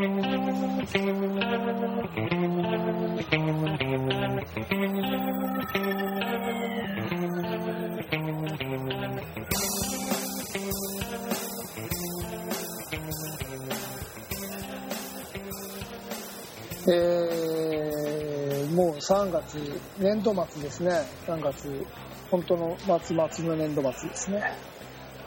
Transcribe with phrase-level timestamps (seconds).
[18.66, 19.58] ー、もう3月、
[19.98, 20.92] 年度末ですね。
[21.26, 21.84] 3月、
[22.30, 24.56] 本当の末末の年度末ですね。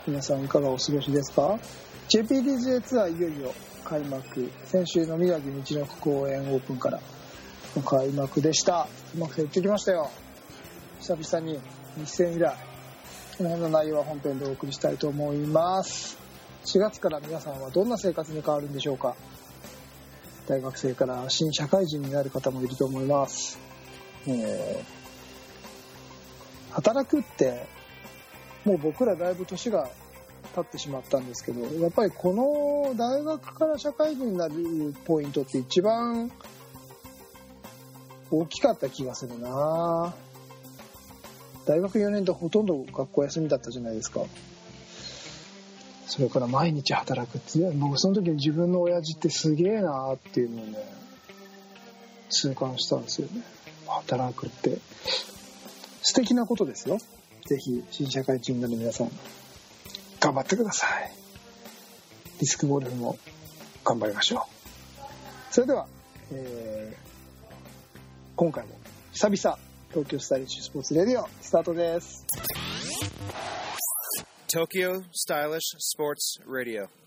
[0.07, 1.59] 皆さんいかがお過ごしですか
[2.07, 3.53] ?JPDJ ツアーいよいよ
[3.91, 4.49] 開幕。
[4.63, 7.01] 先週の宮城道の区公園オープンから
[7.75, 8.87] の開幕でした。
[9.13, 10.09] うまくやってきましたよ。
[11.01, 11.59] 久々に
[11.97, 12.55] 日戦以来。
[13.37, 16.17] この辺の内容は本編でお送りしたいと思います。
[16.63, 19.13] 4月から皆さんはどんな生活に変わるんでしょうか
[20.47, 23.59] 大学生から新社会人になる方もいると思います。
[24.25, 25.01] えー
[26.73, 27.67] 働くって、
[28.63, 29.89] もう僕らだいぶ年が
[30.55, 34.53] 経ってしまったんですけど、やっぱりこの大学から社会人になる
[35.05, 36.31] ポイントって一番
[38.29, 40.13] 大きかった気がするな。
[41.65, 44.21] 大学4年とほとんど学校休みだったじゃないですか。
[46.07, 50.77] それから毎日働くって僕その時に自分の親父ってすげえなっていうのをね
[52.29, 53.43] 痛感したんですよね。
[53.87, 54.79] 働くって。
[56.01, 56.97] 素敵なことですよ。
[57.45, 59.11] ぜひ新社会人になる皆さん。
[60.21, 61.11] 頑張ってください。
[62.39, 63.17] ディスクボールも
[63.83, 65.53] 頑張りましょう。
[65.53, 65.87] それでは、
[66.31, 67.11] えー
[68.37, 68.71] 今回も
[69.11, 72.25] 久々東京スタイリッシュスポーツレディオスタートです。
[74.47, 77.00] 東京スタイリッシュスポーツレディオ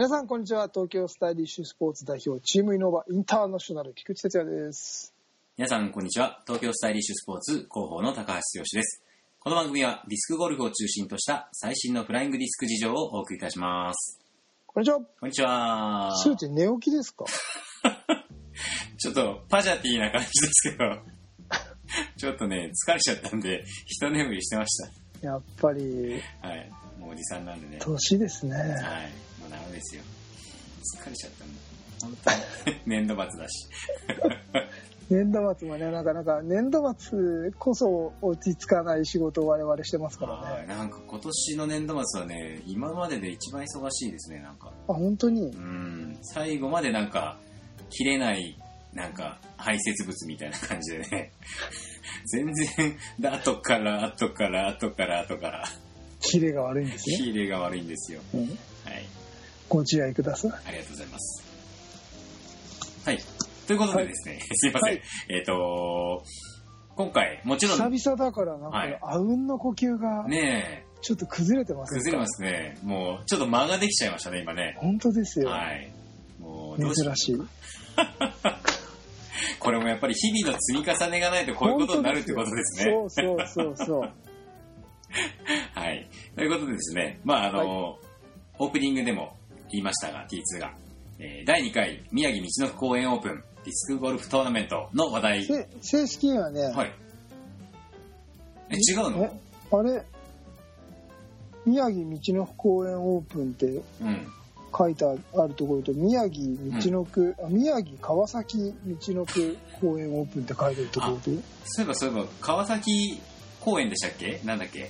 [0.00, 5.12] 皆さんこんにちは東京スタイリッシュスポーツ代表チームイノーバインターナショナル菊池哲也です
[5.58, 6.40] 皆さん、こんにちは。
[6.46, 9.02] 東京スタイリッシュスポーツ広報の高橋剛です。
[9.40, 14.18] この番組はディスクゴルフを中心とした最新のフライングディスク事情をお送りいたします。
[14.66, 16.16] こんにちはこんにちは。
[16.16, 17.26] スーチ寝起きですか？
[18.96, 20.98] ちょっとパジャティーな感じですけど、
[22.16, 24.82] ちょっとね、疲れちゃったんで、一眠りしてまし
[25.20, 26.48] やっぱりた。
[26.48, 26.72] はい。
[26.98, 27.78] もうおじさんなんでね。
[27.82, 29.29] 年ですねはい。
[29.50, 30.02] ダメですよ。
[31.02, 31.60] 疲れちゃったんで。
[32.02, 32.30] 本当
[32.70, 33.68] に年度末だし。
[35.10, 44.72] 年度末もねなかなか年度末こそ落ち着かない仕事を我々してますからねはいなんか今年の年度末はね、今までで一番忙しいですね、なんか。
[44.88, 45.48] あ本当に？
[45.48, 47.38] うん、最後までなんか、
[47.90, 48.56] 切れない、
[48.94, 51.32] なんか、排泄物みたいな感じでね、
[52.32, 55.64] 全然、後から、後から、後から、後から、
[56.20, 58.20] キレが悪いんですね、火入れが悪いんですよ。
[58.32, 58.50] うん、はい。
[59.70, 61.44] ご自愛くださいありがとうございます。
[63.06, 63.18] はい。
[63.68, 64.94] ということでですね、 すいません。
[64.94, 66.24] はいえっ、と
[66.96, 72.78] 今回、もちろん、久々だからなんか、はいあうんの呼吸がねちょっと崩れてまえ、すね崩れますね。
[72.82, 74.76] もう、ちょっと間ができちゃいましたね、今ね。
[74.78, 75.90] 本当ですよ、はい。
[76.40, 77.36] もう、珍しい
[79.60, 82.92] これもやっぱり日々の積み重ねがないとこういうことになるってことですね。
[82.92, 84.10] そうそうそうそう
[85.74, 86.08] はい。
[86.34, 87.98] ということでですね、まああの、
[88.58, 89.36] オープニングでも
[89.70, 90.72] 言いましたが、T2 が、
[91.18, 95.44] えー第2回宮城道の公園オープンディスクゴルフトーナメントの話題。
[95.44, 96.92] せ正式にはね、はい。
[98.70, 99.24] え、違うの？
[99.24, 99.30] え
[99.72, 100.02] あれ？
[101.66, 104.26] 宮城道の公園オープンってうん。
[104.72, 105.12] 書いてあ
[105.48, 106.44] るところと宮城
[106.80, 111.40] 道の区、あ宮城川崎道の区公園オープンって書いてるところとそうい
[111.82, 113.20] えばそういえば、川崎
[113.60, 114.40] 公園でしたっけ？
[114.44, 114.88] なんだっけ？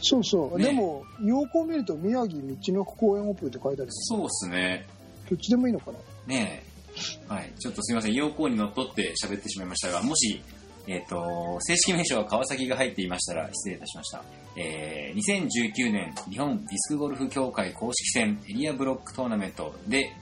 [0.00, 4.86] そうそう、ねでも要項見ると宮城道の区公園オープンって書いてあるそうっすね。
[5.28, 5.98] どっちでもいいのかな？
[6.26, 7.32] ねえ。
[7.32, 7.52] はい。
[7.58, 8.14] ちょっとすみません。
[8.14, 10.42] 要項にのっとって喋ってしまいましたが、もし、
[10.86, 14.22] えっ、と、正式名称は川崎が入っていましたら失礼いたしました。
[14.56, 20.12] えー、2019年日本ディスクゴルフ協会公式戦エリアブロックトーナメントで、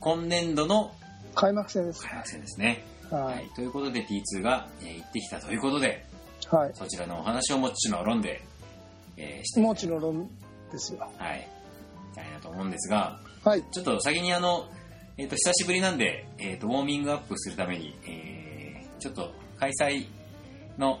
[0.00, 0.92] 今年度の
[1.34, 2.84] 開幕戦です開幕戦ですね。
[3.10, 3.54] ははいい。
[3.54, 6.04] ということで T2 が、えー行ってきたということで、
[6.50, 8.42] はいそちらのお話をもちろん論で、
[9.18, 10.30] えーしてもちろん論
[10.72, 11.40] ですよはい。
[12.10, 14.68] いきたいなと思うんですが、はいちょっと先にあの、
[15.16, 20.06] えっ、と、久しぶりなんで、えっ、と、ウォーミングアップするために、えー、ちょっと開催
[20.78, 21.00] の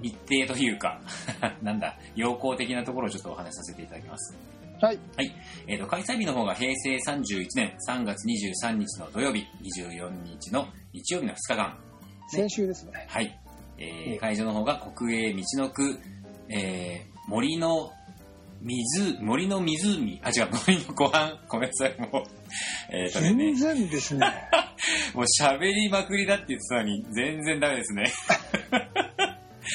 [0.00, 1.00] 日程というか、
[1.62, 4.36] なんだ、要項的なところをちょっとお話しさせていただきます。
[4.80, 5.32] はいはい。
[5.68, 11.78] えっ、と、開催日の方が平成31年3月23日の土曜日、24日の日曜日の2日間、
[12.28, 13.06] 先週ですね。
[13.08, 13.38] はい。
[13.78, 16.00] えーうん会場の方が国営道の区、
[16.48, 17.92] えー森の
[18.62, 22.22] 水、森の湖、あ、違う、森の湖畔、 ごめんなさい、もう、
[22.90, 24.26] えっ、とね、全然ですね。
[25.14, 28.12] もう喋りまくりだって言ってたのに、全然ダメですね。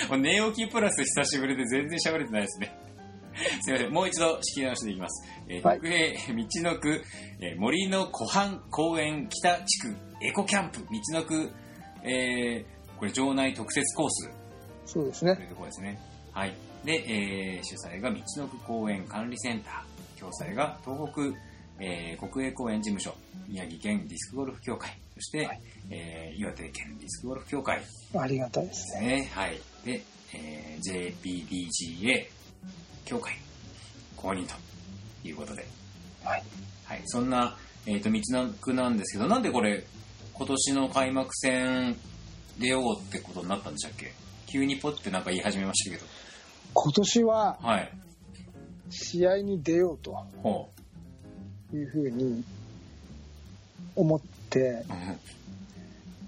[0.10, 2.74] もう寝起きプラス久しぶりで全然喋れてないですね。
[3.62, 5.30] すいません、もう一度仕切り直しでいきます。
[5.48, 7.04] えーはい国営道の区、
[7.42, 10.86] えー森の湖畔公園北地区エコキャンプ道
[11.20, 11.52] の区、
[12.04, 12.66] えー
[12.98, 14.32] これ場内特設コース
[14.86, 15.36] そうですね。
[15.36, 16.00] というところですね。
[16.34, 16.54] はい。
[16.86, 21.38] で、えー主催が道の区公園管理センター、共催が東北、
[21.80, 23.16] えー国営公園事務所、
[23.48, 27.82] 宮城県ディスクゴルフ協会、そして、はいえー岩手県ディスクゴルフ協会
[28.12, 29.08] でありがたいですすね。
[29.22, 29.32] ね。
[29.34, 29.60] はい。
[29.86, 30.02] で、
[30.34, 32.26] えー JPDGA
[33.06, 33.34] 協会
[34.16, 34.54] 公認と
[35.28, 35.66] いうことで、
[36.24, 36.44] はい。
[36.86, 37.02] はい。
[37.06, 39.84] そんな、えっ、と、道の区なんですけど、なんでこれ、
[40.34, 41.96] 今年の開幕戦
[42.60, 44.12] 出ようってことになったんでしたっけ？
[44.48, 46.06] 急にポッてなんか言い始めましたけど。
[46.74, 47.92] 今年ははい。
[48.90, 50.12] 試合に出ようと
[50.44, 50.70] ほ
[51.74, 52.44] いうふうに
[53.96, 54.86] 思ってう。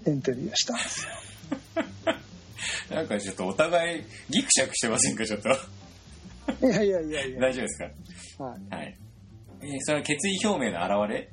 [0.06, 1.12] エントリーをしたんですよ。
[2.96, 5.48] なんかちょっとお互いギクシャクしてませんか、ちょっと。
[6.66, 7.40] いやいやいやいや。
[7.40, 7.78] 大丈夫です
[8.38, 8.44] か？
[8.44, 8.74] はい。
[8.76, 8.98] はい。
[9.62, 11.30] えーそれは決意表明の表れ？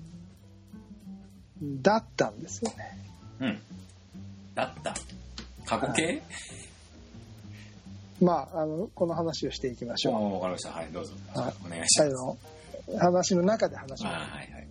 [1.81, 2.97] だったんですよね。
[3.41, 3.59] うん。
[4.55, 4.93] だった。
[5.65, 6.21] 過去形、
[8.21, 10.33] まあ、あの、この話をしていきましょう。
[10.35, 10.71] わかりました。
[10.71, 11.13] はい、どうぞ。
[11.35, 12.21] はいお願いし最ます。
[12.23, 12.38] 後
[12.94, 14.68] の話の中で話しまはいはい。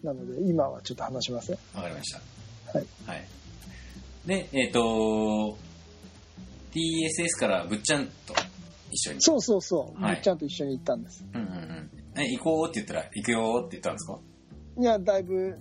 [0.00, 0.06] す。
[0.06, 1.58] なので、今はちょっと話しません。
[1.74, 2.18] わかりました。
[2.78, 2.86] はい。
[3.06, 3.24] はい。
[4.26, 5.56] で、えっ、と
[6.72, 8.34] TSS からぶっちゃんと
[8.90, 9.20] 一緒に。
[9.22, 10.02] そうそうそう。
[10.02, 11.24] はいぶっちゃんと一緒に行ったんです。
[11.34, 11.90] うんうんうん。
[12.22, 14.18] え、行こうって言ったら、行くよーって言ったんですか？
[14.78, 15.58] いや、だいぶ、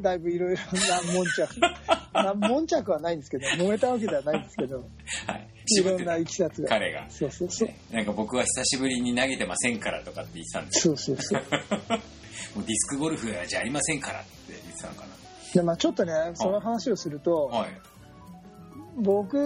[0.00, 1.60] だいぶいろいろな悶着。
[2.14, 4.84] な悶着はないんですけど、揉めたわけではないんですけど、
[5.26, 5.48] はい。
[5.66, 6.68] いろんな渋いきさつが。
[6.68, 7.06] 彼が。
[7.10, 7.68] そうそうそう。
[7.94, 11.62] なんか僕は久しぶりに投げてませんからとかって言ってたんですよそうそうそう。
[12.56, 15.04] もうディスクゴルフじゃありませんからって言ってたのか
[15.54, 17.58] で、まあちょっとね、その話をすると、な。
[17.58, 17.70] はい。
[18.96, 19.38] 僕、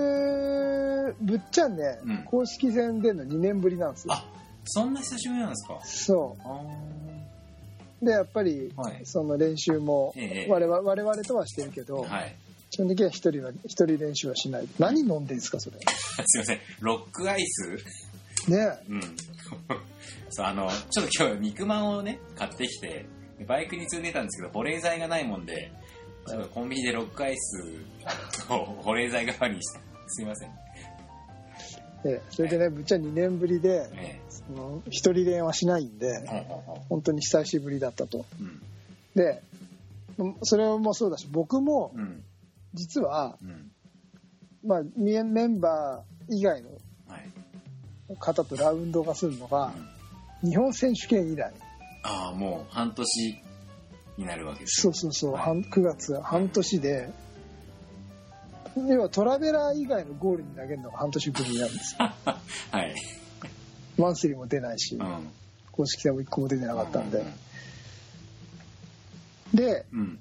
[1.20, 4.14] ぶっちゃんね、うん公式戦での2年ぶりなんですよ。
[4.14, 4.24] あ、
[4.64, 5.80] そんな久しぶりなんですか？
[5.84, 6.60] そあ
[8.02, 8.04] う。
[8.04, 12.34] で、やっぱり、はいその練習もええ我々、我々とはしてるけど、はい。
[12.76, 14.69] 基本的には一人は、一人練習はしない。
[14.78, 15.78] 何飲んでんですか、それ？
[16.26, 16.58] すいません。
[16.81, 18.50] ロックアイス？
[18.50, 19.00] ねうん。
[20.28, 23.06] そう、あの、ちょっと今日肉まんをね、買ってきて、
[23.46, 25.73] バイクに積んでたんですけど、保冷剤がないもんで、
[26.52, 27.62] コンビニでロックアイス
[28.50, 30.50] を 保冷剤代わりにして、すいません。
[32.05, 36.43] ええそれでね、ぶっちゃん2年ぶりで、えその一人練はしないんで、え
[36.90, 38.26] 本当に久しぶりだったと。
[38.38, 38.62] うん。
[39.14, 39.40] で、
[40.43, 42.23] それもそうだし、僕もうん。
[42.76, 43.73] 実は、うん。
[44.64, 46.70] まあ、メンメンバー以外の
[47.08, 48.17] はい。
[48.20, 49.73] 方とラウンドがするのが、
[50.43, 51.52] 日本選手権以来。
[52.02, 53.43] ああ、もう半年
[54.17, 57.11] になるわけですそうそうそう、はい半9月、半年で、
[58.76, 62.12] 要はトラベラー以外のゴールに投げるのが半年ぶりなんですよ。
[62.70, 62.94] はい。
[63.96, 65.31] マンスリーも出ないしう、ん。
[65.73, 67.25] 公式戦も1個も出てなかったんで
[69.54, 69.56] う。
[69.56, 70.21] で、うん。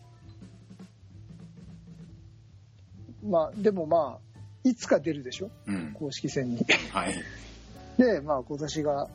[3.26, 5.50] まあ、でもまあ、いつか出るでしょ？
[5.68, 5.92] うん。
[5.94, 6.66] 公式戦に。
[6.92, 7.16] はい。
[7.98, 9.08] で、まあ今年が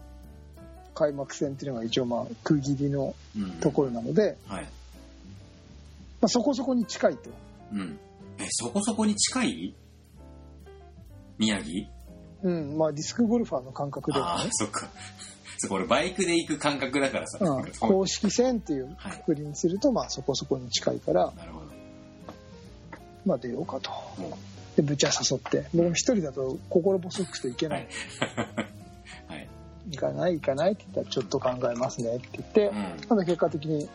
[0.95, 3.51] 開幕戦っていうのが一応まあ区切りのうん。
[3.61, 4.65] ところなので、はい。
[4.65, 4.69] ま
[6.27, 7.31] あそこそこに近いと。
[7.73, 7.99] うん。
[8.39, 9.75] え、そこそこに近い？
[11.39, 11.89] 宮城？
[12.43, 14.89] うん、まあディスクゴルファーの感覚でああはね、、そっか。
[15.59, 17.39] そこ俺バイクで行く感覚だからさ。
[17.41, 21.60] うん、公式戦っていうはいくくりにすると、まあそこそこに近いから、なるほど。
[23.25, 23.91] まあ出ようかと。
[24.21, 24.39] も
[24.77, 27.83] で、ぶちゃ誘って、僕も一人だと心細くていけない。
[29.29, 29.33] う。
[29.33, 29.49] はい。
[29.91, 33.09] 行かない行かないって言ったらちょっと考えますねって言って、うん。
[33.09, 33.89] ただ結果的に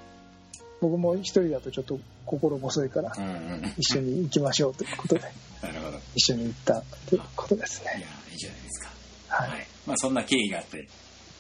[0.81, 3.73] 僕も一人だとちょっと心細いからうんうん。
[3.77, 5.21] 一緒に行きましょうということで
[5.61, 5.97] なるほど。
[5.97, 8.89] い一緒に行ったということですやね。、いいじゃないですか。
[9.27, 9.49] はい。
[9.51, 9.67] はい。
[9.85, 10.87] まあそんな経緯があって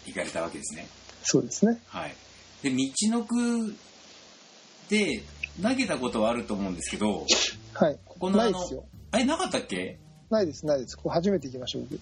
[0.05, 0.87] 行かれたわけですね。
[1.23, 1.81] そうですね。
[1.87, 2.15] はい。
[2.63, 2.77] で、道
[3.09, 3.75] の区
[4.89, 5.23] で
[5.61, 7.25] 投げたことはあると思うんですけど、
[7.73, 7.97] はい。
[8.05, 8.85] ここのあのないですよ。
[9.11, 9.97] あれなかったっけ？
[10.29, 10.97] ないです、ないです。
[10.97, 11.83] ここ初めて行きましょう。
[11.89, 11.99] 僕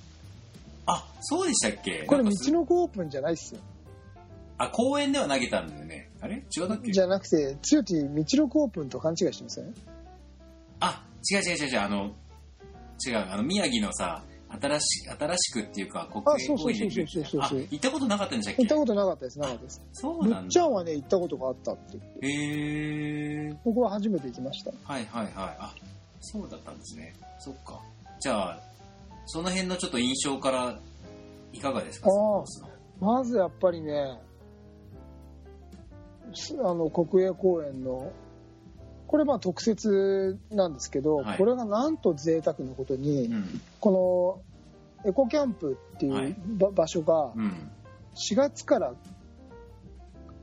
[0.85, 2.03] あ、そうでしたっけ？
[2.07, 3.61] これ道の子オープンじゃないっすよ。
[4.57, 6.09] あ、公園では投げたんだよね。
[6.21, 6.43] あれ？
[6.55, 6.91] 違うだっけ？
[6.91, 9.73] じゃなくて、つよち道の子オープンと勘違いしてません？
[10.79, 12.11] あ、違う違う違う違う、あの、
[13.05, 14.23] 違う、あの、宮城のさ、
[14.61, 18.63] 新し新しくっていうか、国あ、営公園で行ったことなかったんでしたっけ？
[18.63, 19.81] 行ったことなかったです、なかったです。
[19.93, 20.49] そうなんだ。
[20.49, 22.27] ちゃんはね、行ったことがあったって言って。
[22.27, 23.57] へえ。
[23.65, 24.71] 僕は初めて行きました。
[24.83, 25.33] はいはいはい。
[25.59, 25.73] あ、
[26.21, 27.13] そうだったんですね。
[27.39, 27.79] そっか。
[28.19, 28.59] じゃあ、
[29.25, 30.79] その辺のちょっと印象から
[31.51, 32.09] いかがですか？
[32.99, 34.19] まずやっぱりね、
[36.33, 38.11] すあの、国営公園の、
[39.13, 43.61] これまあ特設なんですけど、はいこれがなんと贅沢なことに、うん。
[43.79, 44.41] こ
[45.05, 47.69] のエコキャンプっていうはいば場所がうん。
[48.15, 48.95] 4月から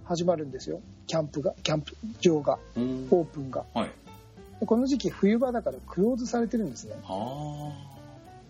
[0.05, 0.83] 始まるんですよ。
[1.09, 3.65] キャンプが、キャンプ場が、オープンが。
[3.75, 3.91] はい。
[4.61, 6.95] でこの時期冬場だからクローズされてるんですね。
[7.07, 7.73] あ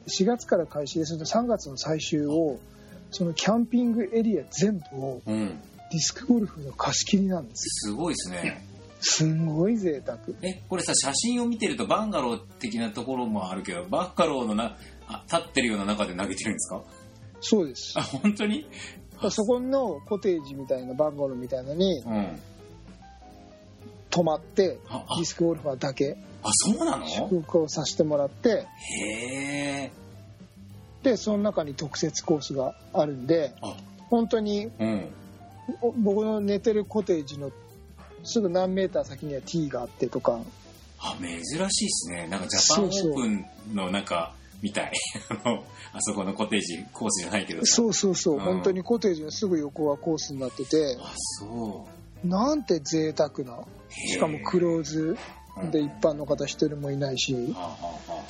[0.07, 2.59] 4月から開始ですると3月の最終を、
[3.11, 5.31] そのキャンピングエリア全部をあ。
[5.31, 5.49] うん。
[5.91, 8.70] ディスクゴルフの貸し切りなんですすごいですね。
[9.01, 10.19] すんごい贅沢。
[10.43, 14.77] え、これさ、写真を見てるとバンガロー的なところもあるけど、バンガローのな、
[15.09, 16.83] あ立ってるような中で投げてるんですか？
[17.41, 17.95] そうです。
[17.97, 18.67] あ、本当に？
[19.31, 22.41] そこのコテージみたいなバンガローみたいなのにうん。
[24.11, 27.07] 泊まって、ディスクゴルファーだけあそうなの？
[27.07, 29.93] 宿泊をさせてもらって、へえ。
[31.03, 33.75] で、その中に特設コースがあるんであ、
[34.11, 35.09] 本当にうん。
[35.81, 37.53] お僕の寝てるコテージの
[38.25, 40.41] すぐ何メーター先には T があってとか、
[40.99, 42.29] あ、珍しいですね。
[42.29, 44.93] なんかジャパンオープンのなんか、みたい。
[45.93, 47.75] あそこのコテージコースじゃないけどさ。
[47.77, 51.87] そうそうそう、うん本当にコテージのすぐ横がコースになってて、あ、そ
[52.25, 52.27] う。
[52.27, 55.17] なんて贅沢な、しかもクローズ
[55.57, 58.21] うんで一般の方一人もいないし、はあ、はあはあは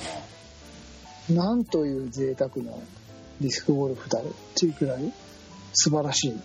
[1.29, 2.71] なんという贅沢な
[3.39, 5.13] ディスクゴルフだろうっていうくらい
[5.73, 6.41] 素晴らしい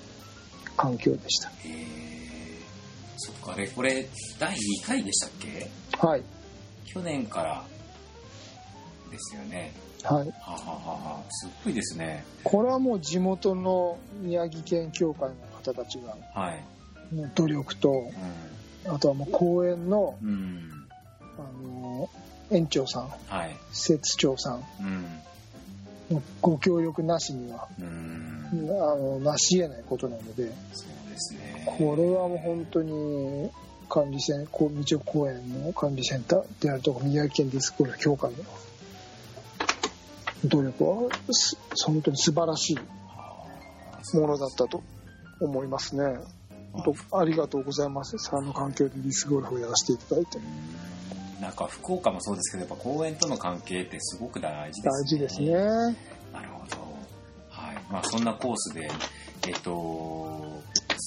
[0.76, 1.50] 環境でした。
[3.16, 4.06] そっか、あれ、これ、
[4.38, 4.56] 第2
[4.86, 5.70] 回でしたっけ？
[5.98, 6.22] はい。
[6.84, 7.64] 去年から
[9.10, 9.72] ですよね。
[10.02, 10.28] はい。
[10.28, 12.24] はあ、はあはあはあ、すっごいですね。
[12.44, 17.14] これはもう地元の宮城県協会の方たちが、はい。
[17.14, 18.10] もう努力と、
[18.86, 20.28] あとはもう公園の、うん。
[20.28, 20.88] うん。
[21.38, 22.10] あの、
[22.50, 23.56] 園長さん、はい。
[23.72, 25.22] 施設長さんうん。
[26.10, 28.70] のご協力なしには、うん。
[28.70, 31.64] あの、なし得ないことなので、そうですね。
[31.66, 33.50] これはもう本当に
[33.88, 38.36] 管理セン道公園の管理センターであるとか宮城県ディスクゴルフ協会の
[40.44, 44.82] 努力はす本当に素晴らしいものだったと
[45.40, 46.18] 思いますね。
[47.12, 48.18] ありがとうございます。
[48.18, 50.38] その環境でディスクゴルフをやらせていただいて。
[51.36, 55.02] うんなんか福岡もそうですけど、やっぱ公園との関係ってすごく大事ですね。
[55.02, 55.52] 大事ですね。
[56.32, 56.76] なるほど。
[57.50, 57.76] はい。
[57.90, 58.90] まあそんなコースで、
[59.46, 60.62] えっと、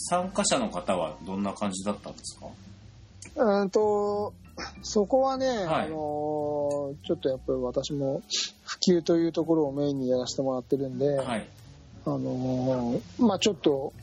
[0.09, 2.45] 参加者の方はどんな感じだったんですか？
[3.36, 4.33] うんと、
[4.83, 8.21] そこはね、はいあのーちょっとやっぱり私も
[8.65, 11.48] 普及というところをメインにやらせてもらってるんで、はい。
[12.05, 13.93] あのーまあちょっと、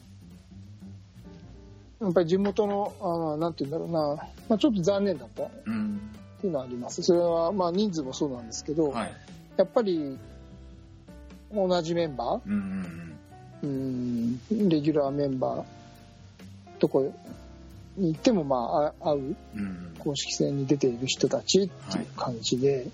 [2.01, 6.01] やっぱり地元の、あのなんて言うんだろうな、まあ、ちょっと残念だったっうん。
[6.41, 7.03] ていうのはあります。
[7.03, 9.13] それは、まあ人数もそうなんですけど、はい。
[9.57, 10.19] やっぱり
[11.53, 12.53] 同じメンバうん
[13.63, 17.13] うんー、うん、レギュラーメンバーとこ
[17.97, 19.37] に行っても、まあ、あ会う。
[19.99, 22.91] 公式戦に出ている人たちっていう感じで、うん。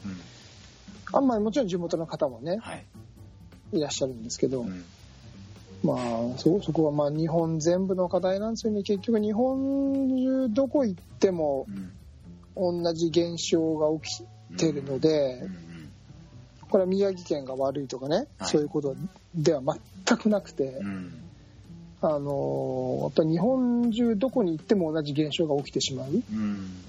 [1.13, 2.85] あんまりもちろん地元の方もね、はい。
[3.73, 4.85] いらっしゃるんですけど、うん。
[5.83, 8.83] まあ、そ、そこはまあ日本全部の課題なんですよね。
[8.83, 11.93] 結局日本中どこ行ってもうん。
[12.55, 15.43] 同じ現象が起きてるので。
[16.73, 18.97] これは宮城県が悪いとかね、はいそういうこと
[19.35, 19.61] では
[20.07, 21.13] 全くなくて、うん。
[22.01, 26.09] あのーやっぱり日本中どこに行っても同じ現象が起きてしまう。
[26.33, 26.83] うん。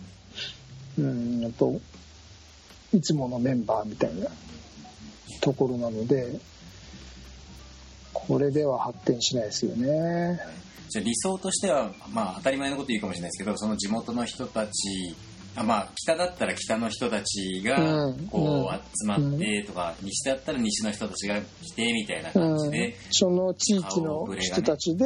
[0.97, 1.65] うん、やっぱ、
[2.93, 4.27] いつものメンバーみたいな
[5.41, 6.39] ところなので、
[8.13, 10.39] これでは発展しないですよね。
[10.89, 15.15] じゃあ理想としては、まあ当たり前のこと言うかもしれないですけど、その地元の人たち、
[15.55, 25.05] あまあ北だったら北の人たちがうんこううん集まってとか、西だったら西の人たちが来てみたいなうん感じで、、その地域の人たちで、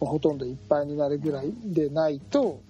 [0.00, 2.60] ほとんどいっぱいになるぐらいでないと、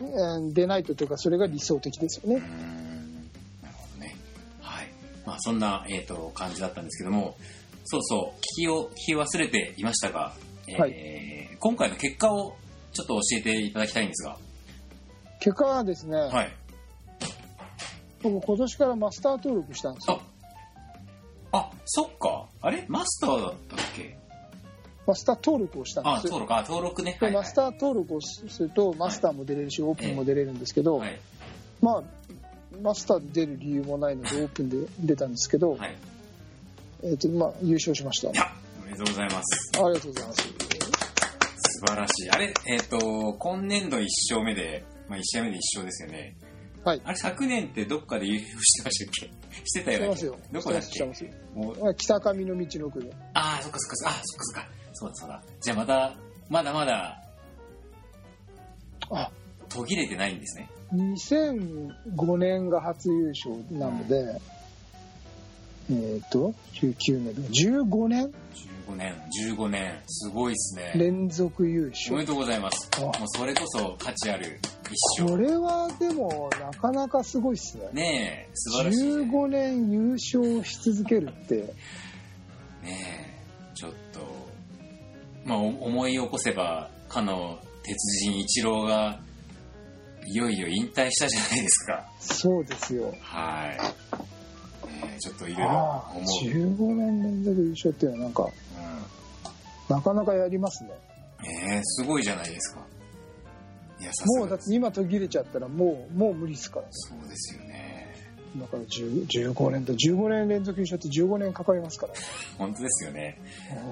[0.00, 2.42] うんでないとというか、それが理想的ですよね。
[5.26, 7.36] まあそんな、えっ、と、感じだったんですけども、
[7.84, 10.34] そうそう、聞きを、聞き忘れていましたが、
[10.66, 12.56] えーは今回の結果を
[12.92, 14.36] ちょっと教えていただきたいんですが、
[15.40, 16.52] 結果はですね、はい。
[18.22, 20.20] 僕今年からマスター登録したんですよ。
[21.52, 22.46] あ、あ、そっか。
[22.62, 22.84] あれ？
[22.88, 24.18] マスターだったっけ？
[25.06, 27.16] マスター登録をしたんあ、です登録、あ、登録ね。
[27.20, 31.18] ではい、はいマスター登録をするとマスターも出れるし、オープンも出れるんですけど、はい。
[31.82, 32.02] まあ
[32.82, 35.96] マスターで出る理由もないので オープンで出たんですけど、はい。
[37.02, 38.28] えっ、と、まあ、優勝しました。
[38.28, 39.72] おめでとうございます。
[39.74, 40.42] ありがとうございます。
[40.42, 42.30] 素晴らしい。
[42.30, 46.36] あれ、えっ、と、今年度1勝目で、まあ1試合目で1勝ですよね。
[46.84, 47.00] はい。
[47.04, 49.64] あれ、昨年ってどっかで優勝してましたっけ？
[49.64, 50.04] してたよね。
[50.04, 50.38] してますよ。
[50.52, 50.88] どこだっけ？
[51.96, 53.10] 北上の道の奥で。
[53.34, 54.68] ああ、そっかそっかそっか、あそっかそっか。
[54.92, 55.42] そうだそうだ。
[55.60, 56.16] じゃあまた、
[56.48, 57.20] まだまだ
[59.10, 59.30] あ、
[59.74, 60.70] 途切れてないんですね。
[60.92, 64.40] 2005年が初優勝なので、
[65.90, 68.32] えっ、と、19年、15年
[68.88, 69.14] ？15年、
[69.56, 70.00] 15年。
[70.06, 70.92] すごいですね。
[70.94, 72.20] 連続優お勝め。
[72.20, 72.88] でとうございます。
[72.96, 75.36] あもうそれこそ価値ある一勝。
[75.36, 77.88] これはでも、なかなかすごいっすね。
[77.92, 79.08] ねえ、素晴らしい、ね。
[79.24, 81.56] 15年優勝し続けるって、
[82.82, 83.34] ね
[83.72, 84.20] え、ちょっと、
[85.44, 89.20] まあ、お思い起こせば、かの鉄人一郎が、
[90.26, 92.04] いよいよ引退したじゃないですか。
[92.20, 93.14] そうですよ。
[93.20, 94.88] はい。
[94.88, 96.24] ねえちょっといろいろ思う。
[96.24, 98.48] 15年連続優勝っていうのはなんか、
[99.88, 100.90] なかなかやりますね。
[101.40, 102.80] うん、ねえすごいじゃないですか。
[104.00, 106.86] いや、もうだがって今途切れちゃったらもう、もう無理っすから。
[106.90, 108.14] そうですよね。
[108.56, 112.14] だから10 15年と、15年連続優勝って15年かかりますから。
[112.56, 113.38] 本当ですよね。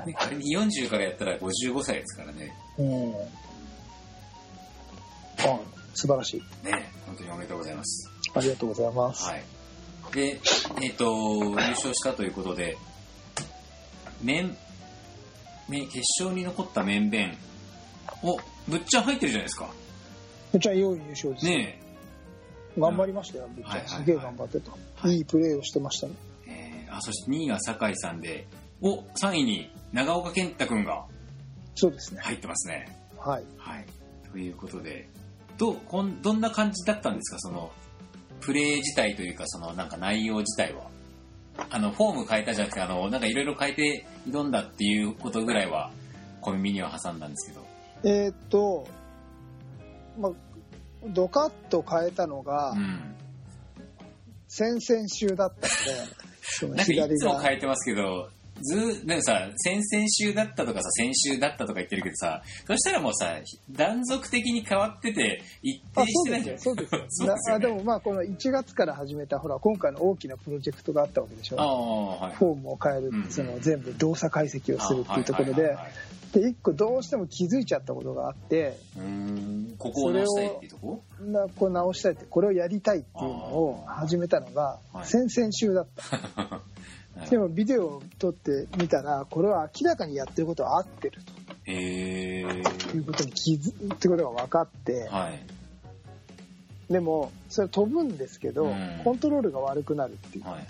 [0.07, 2.53] で仮に40からやったら55歳ですからね。
[2.79, 3.13] うん。
[5.45, 5.61] あ、
[5.95, 6.41] 素晴らしい。
[6.67, 8.11] ねえ本当におめでとうございます。
[8.35, 9.25] ありがとうございます。
[9.25, 9.43] はい。
[10.15, 10.41] で、
[10.83, 12.77] えっ、と、優勝したということで、
[14.23, 14.57] 面、
[15.69, 17.35] 面決勝に残った面々、
[18.23, 19.71] お、ぶっちゃん入ってるじゃないですか。
[20.53, 21.47] ぶっちゃん4位優勝です。
[21.47, 21.83] ね
[22.79, 23.73] 頑張りましたよ、ぶっちゃん。
[23.73, 24.71] はいはいはいすげえ頑張ってた。
[24.71, 26.15] はいいいプレーをしてましたね。
[26.47, 28.47] ええーあ、そして2位が酒井さんで、
[28.81, 31.05] お、3位に長岡健太くんが
[31.75, 32.21] そうですね。
[32.23, 32.99] 入ってますね。
[33.19, 33.45] はい。
[33.57, 33.87] はい。
[34.31, 35.09] ということで、
[35.63, 37.39] どう、こん、どんな感じだったんですか？
[37.39, 37.71] その、
[38.41, 40.91] プレー自体というか、その、なんか内容自体は。
[41.71, 45.93] あの、フォーム変えたじゃなくて、あの、なんかいろいろ変えて挑んだっていうことぐらいは、
[46.41, 47.65] 小耳には挟んだんですけど。
[48.03, 48.87] えーっと、
[50.19, 50.33] まあ、
[51.09, 53.15] ドカッと変えたのがう、ん。
[54.49, 55.69] 先々週だったので、
[56.43, 57.17] そ のなんかい左が。
[57.19, 58.29] つも変えてますけど、
[58.63, 63.37] ずー、なんかさ、先々週だったとかさ、先週だったとか言ってるけどさ、そしたらもうさ、
[63.71, 66.59] 断続的に変わってて、一あ定してないじゃん。
[66.59, 67.05] そうですよ。
[67.11, 71.61] そうですでもまあ、この1月から始めた、ほら、今回の大きなプロジェクトがあったわけでしょ。
[71.61, 72.35] ああ、はい。
[72.35, 75.77] フォームを変える、うんその全部動作解析をするっていうところで
[76.33, 81.03] で1個どうしても気づいちゃったことがあってうーん、ここを直したいっていうとこ？
[81.21, 86.03] なこう直したいってこれをやりたいっていうのを始めたのがはい先々週だった、
[87.31, 91.21] でもビデオを撮ってみたらこれは明らかにやってることは合ってる。
[91.65, 95.45] ということに気づってことが分かってはい。
[96.93, 100.67] でもそれ飛ぶんですけど、うんコントロールが悪くなるっていうはいはい。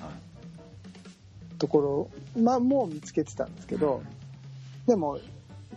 [1.59, 4.03] ところ、まあ、もう見つけてたんですけど、
[4.87, 5.21] でも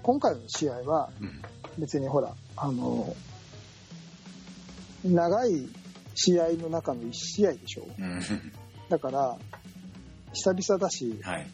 [0.02, 1.42] 今回の試合はうん、
[1.78, 3.16] 別にほらあの
[5.04, 5.68] 長い
[6.16, 8.06] 試合の中の1試合でしょうん。
[8.06, 8.22] うん。
[8.90, 9.38] だから
[10.36, 11.48] 久々だしはい。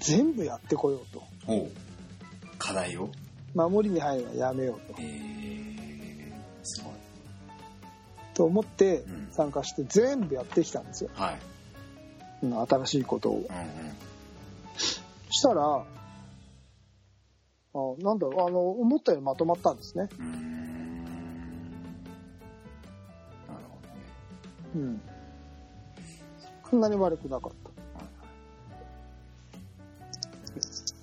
[0.00, 1.70] 全部やってこようとほう。
[2.58, 3.10] 課題を？
[3.54, 6.32] 守りに入るのはやめようへえ。
[6.62, 6.92] すごい。
[8.34, 11.38] とと思ってうん参加して全部やってきたんですよはい。
[12.42, 13.46] うん新しいことをうんうん。
[15.30, 15.84] したら
[17.74, 20.08] あなんだろうあの思ったよりまとまったんですね
[24.74, 25.00] うーん。
[26.72, 27.52] そんなに悪くなかっ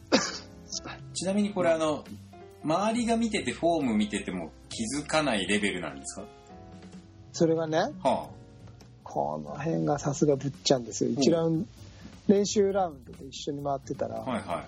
[0.09, 0.17] た。
[1.13, 2.03] ちなみにこれあの、
[2.63, 6.25] 周りが見ててフォーム見てても気づかないレベルなんですか？
[7.33, 8.29] それがねは
[9.03, 11.11] この辺がさすがぶっちゃんですよ。
[11.11, 11.61] 1ラウン
[12.27, 14.21] ド練習ラウンドで一緒に回ってたら、あ。
[14.23, 14.65] はいはい。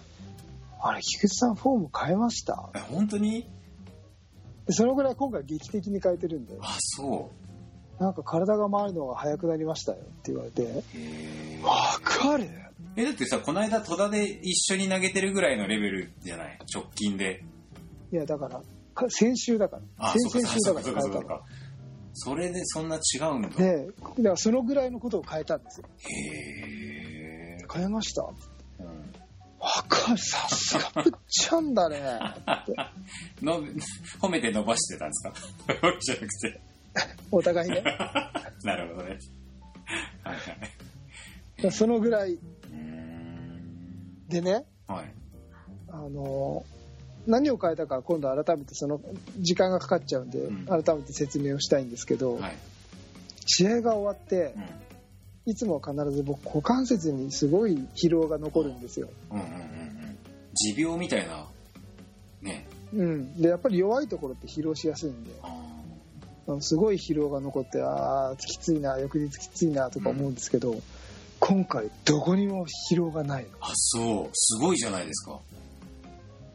[0.83, 2.69] あれ菊池さんフォーム変えました？
[2.75, 3.47] え、本当に？
[4.67, 7.31] でそのぐらい今回劇的に変えてるんであ、そ
[8.01, 10.63] なんか体が回るのが速くなりましたよって言われて。
[11.63, 12.49] わかる。
[12.95, 16.57] え、だってさ、この間戸田で一緒に投げてるぐらいのレベルじゃない？
[16.73, 17.43] 直近で。
[18.11, 18.61] いやだから
[18.95, 19.83] か先週だから。
[20.09, 21.41] あ、先々週だか、から変えたの。
[22.13, 23.49] それでそんな違うんだ。
[23.49, 25.85] へでだからそのぐらいのことを変えたんですよ。
[26.09, 27.57] え。
[27.71, 28.23] 変えました？
[28.23, 28.33] わ
[28.79, 28.87] うん。
[29.87, 30.17] かる。
[30.17, 32.01] さすがぶっちゃんだね
[33.43, 33.61] の
[34.19, 35.33] 褒めて伸ばしてたんですか？
[36.01, 36.61] じゃなくて。
[37.31, 37.83] お互いね。
[38.63, 39.19] なるほどね。
[40.23, 40.35] はい
[41.63, 41.71] はい。
[41.71, 42.37] そのぐらい。
[44.27, 44.65] でね。
[44.87, 45.11] はい。
[45.89, 46.63] あの
[47.27, 49.01] 何を変えたか今度改めてその
[49.37, 50.65] 時間がかかっちゃうんで、うん。
[50.65, 52.55] 改めて説明をしたいんですけど、はい。
[53.45, 55.51] 試合が終わってうん。
[55.51, 59.39] いつも必ず僕股関節にすごい疲労が残るんですよ、うん。
[59.39, 59.91] うんうんうん
[60.53, 61.47] 持病みたいな。
[62.41, 62.67] ね。
[62.93, 65.31] うん、でやっぱり弱いところって疲労しやすいんで。
[65.41, 65.60] あ
[66.61, 70.75] すごい疲労が残ってああきついな翌日きついなとか思うんですけど、
[71.39, 73.49] 今回どこにも疲労がないの。
[73.61, 74.29] あそう。
[74.33, 75.39] すごいじゃないですか。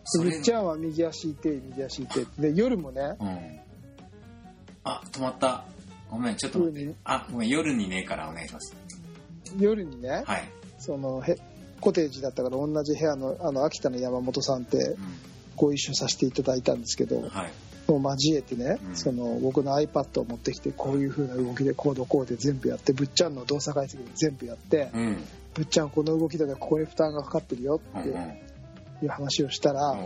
[0.05, 2.27] それぶっちゃんは右足痛い右足痛い。
[2.39, 3.61] で夜もねうん。
[4.85, 5.65] あ止まった。
[6.11, 6.95] ごめんちょっと待って。
[7.05, 8.77] あごめん夜にねえからお願いします。
[9.59, 11.37] 夜にね、はい、そのへ
[11.81, 14.99] コテージだったから同じ部屋のあの秋田の山本さんってう
[15.57, 17.53] ご一緒させていただいたんですけどん、はい
[17.89, 18.97] もう交えてね、うん。
[18.97, 25.25] その僕の iPad を持ってきてこういう風な動きでこうどこうで全部やってぶっちゃんの動作解析で全部やってうん。
[25.55, 29.97] ぶっちゃんこの動きだけここに負担がかかってるよっていう話をしたら、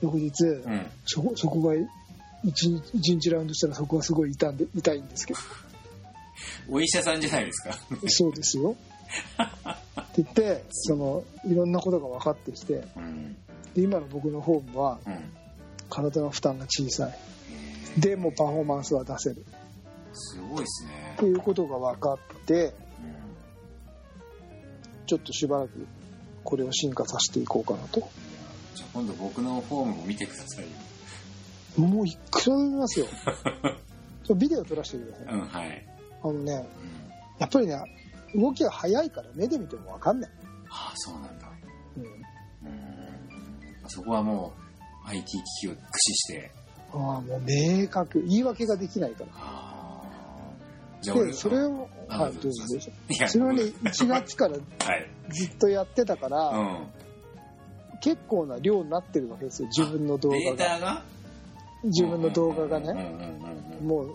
[0.00, 0.86] 翌日、うん。
[1.04, 1.74] そこそこが
[2.44, 5.40] 一日一日ラウンドしたらそこがすごい痛んで痛いんですけど。
[6.68, 7.78] お医者さんじゃないですか。
[8.08, 8.76] そうですよ。
[10.00, 13.36] って言ってそのいろんなことが分かってきてうん。
[13.74, 15.14] で今の僕のフォームはうん
[15.88, 18.00] 体の負担が小さい。
[18.00, 19.44] でもパフォーマンスは出せる。
[20.12, 21.14] すごいですね。
[21.16, 22.72] っていうことが分かってうん。
[25.06, 25.86] ちょっとしばらく
[26.44, 28.08] これを進化させていこうかなと。
[28.74, 30.70] じゃあ今度僕のフォームも見てくださいよ。
[31.86, 33.06] もういくらでも見ますよ。
[34.36, 35.34] ビデオ撮らせてください。
[35.34, 35.86] うんはい、
[36.22, 36.60] あのねうん、
[37.38, 37.78] やっぱりね
[38.34, 40.30] 動きが速いから目で見ても分かんない、
[40.68, 41.48] ああそうなんだ。
[41.96, 42.10] うん、うん。
[43.88, 44.65] そこはもう
[45.06, 46.50] IT 機器を駆使して。
[46.92, 48.22] ああもう明確。
[48.22, 49.30] 言い訳ができないから。
[49.34, 52.48] ああじゃあ俺でそれをあはいどうぞ。
[52.48, 52.68] どうぞ。
[52.70, 54.62] どうぞいやそれをね1月からはい。
[55.30, 56.86] ずっとやってたから、うん。
[58.00, 60.56] 結構な量になってるわけですよ自分の動デ画が。
[60.56, 61.02] ータが？
[61.84, 62.92] 自分の動画がね。
[63.82, 64.14] もう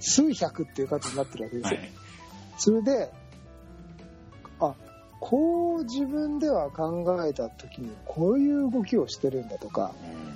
[0.00, 1.90] 数百っていう数になってるわけですよ、はい。
[2.58, 3.19] それであ
[5.20, 10.30] こう自分では考えた時にこういう動きをしてるんだとかうん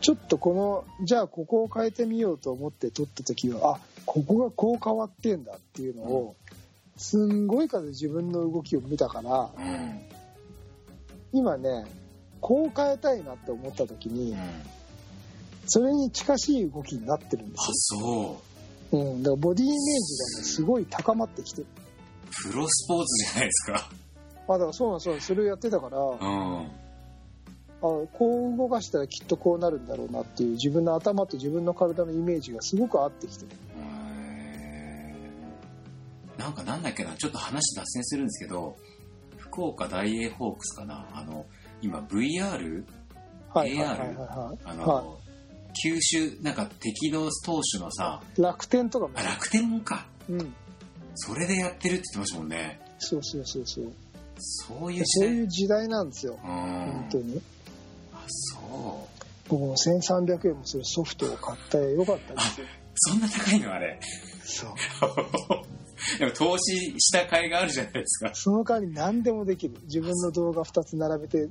[0.00, 6.36] ちょっとこのじゃあここを変えてみようと思って撮った時はあここがこう変わってんだっていうのを
[6.96, 10.00] すんごい数自分の動きを見たからうん
[11.32, 11.84] 今ね
[12.40, 14.38] こう変えたいなって思った時にうん。
[15.68, 18.42] それに近しい動きになってるんであすよ、そ
[18.92, 18.96] う。
[18.96, 21.66] うん、だからボディイメージがねすごい高まってきてる
[22.28, 23.90] プロスポーツじゃないですか。
[24.48, 26.66] あだからそうなんそうなんそれをやってたから、うん。
[26.66, 33.50] あこう動かしたらきっとこうなるんだろうなっていう自分の頭と自分の体のイメージがすごく合ってきてる。
[36.36, 38.76] なんかなんだっけなちょっと話脱線するんですけど
[39.36, 41.06] 福岡大英ホークスかな。
[41.12, 41.44] あの
[41.82, 42.84] 今 VR
[43.54, 45.04] AR あの、は
[45.82, 49.12] 九州なんか敵の投手のさい楽天とかも。
[49.16, 50.06] あ楽天もか。
[50.28, 50.54] うん
[51.20, 52.80] それでやってるって言ってましたもんね。
[52.98, 53.92] そうそうそうそう。
[54.38, 56.38] そういう時そう代いう時代なんですよ。
[56.42, 56.50] うん。
[56.50, 57.42] 本当に。
[58.12, 59.24] あそう。
[59.48, 62.66] 僕も1300円もするソフトを買ったらよかったですよ。
[62.94, 63.98] そんな高いのあれ。
[64.44, 64.70] そう。
[66.18, 69.74] でも投資した甲斐があるじゃないですか、その代わり何でもできる。
[69.84, 71.50] 自分の動画2つ並べてうん。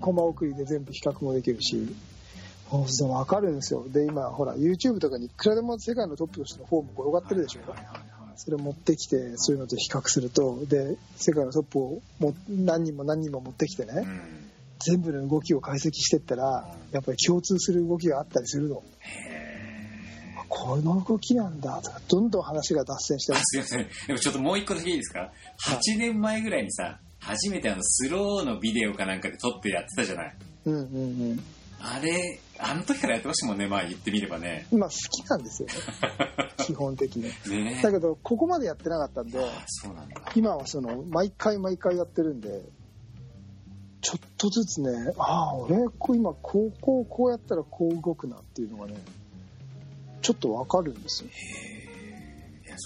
[0.00, 1.94] コマ送りで全部比較もできるし。
[2.70, 3.84] そうすると分かるんですよ。
[3.88, 8.09] で今ほら YouTube とかにいくらでも世界のトップとしてのフォーム転がってるでしょ、はいはい
[8.42, 14.50] それ持ってきてそういうのと比較するとで世界のトップをも何人も何人も持ってきてね、うん。
[14.78, 18.82] 全部の動きを解析してったらやっぱり共通する動きがあったりするの。
[20.48, 23.42] この動きなんだとかどんどん話が脱線してます。
[23.44, 25.30] すいませんでもちょっともう一個だけいいですか
[25.68, 30.36] ？8年前ぐらいにさ初めてあのスローのビデオかなんかで撮ってやってたじゃない。
[30.64, 30.78] うんう
[31.34, 31.44] ん
[31.82, 34.66] あれあの時からやってましたもんねまあ言ってみればね。
[34.70, 35.74] うんまあ好きなんですよね。
[36.58, 37.24] 基本的に。
[37.64, 37.80] ね。
[37.82, 40.20] だけどここまでやってなかったんであそうなんだ。
[40.34, 42.62] 今はその毎回毎回やってるんで
[44.02, 48.94] ちょっとずつねああ俺こう今こうこうこうやったらこう動くなっていうのがね
[50.22, 51.30] ちょっとわかるんですよ。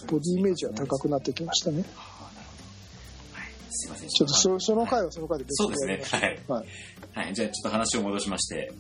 [0.09, 1.85] ボディイメージは高くなってきましたね
[3.75, 4.09] すいません。
[4.09, 6.03] ちょっとそその回はその回で別そうですね。
[6.05, 6.67] はい、はい。
[7.13, 8.73] はい、じゃあちょっと話を戻しまして。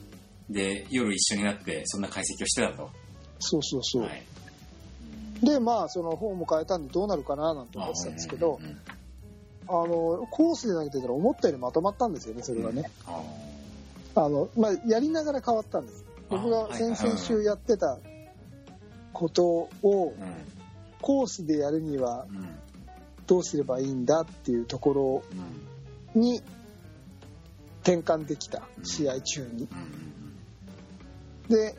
[0.50, 2.90] で夜一緒になってそんな解析をしてたと。
[3.38, 4.22] そうそうそう、はい。
[5.42, 8.78] でまあそのフォーム変えたんでどうなるかななんて思ってたんですけどうんうんうん。
[9.66, 13.22] あのコースで投げてたら思ったよりまとまったんですよねそれがね、あ
[14.16, 16.04] あのまあ、やりながら変わったんです。
[16.28, 17.98] 僕が先々週やってた
[19.14, 20.12] ことを
[21.00, 22.58] コースでやるにはうん
[23.26, 26.42] どうすればいいんだっていうとこうんろに
[27.82, 29.68] 転換できた試合中に
[31.48, 31.74] で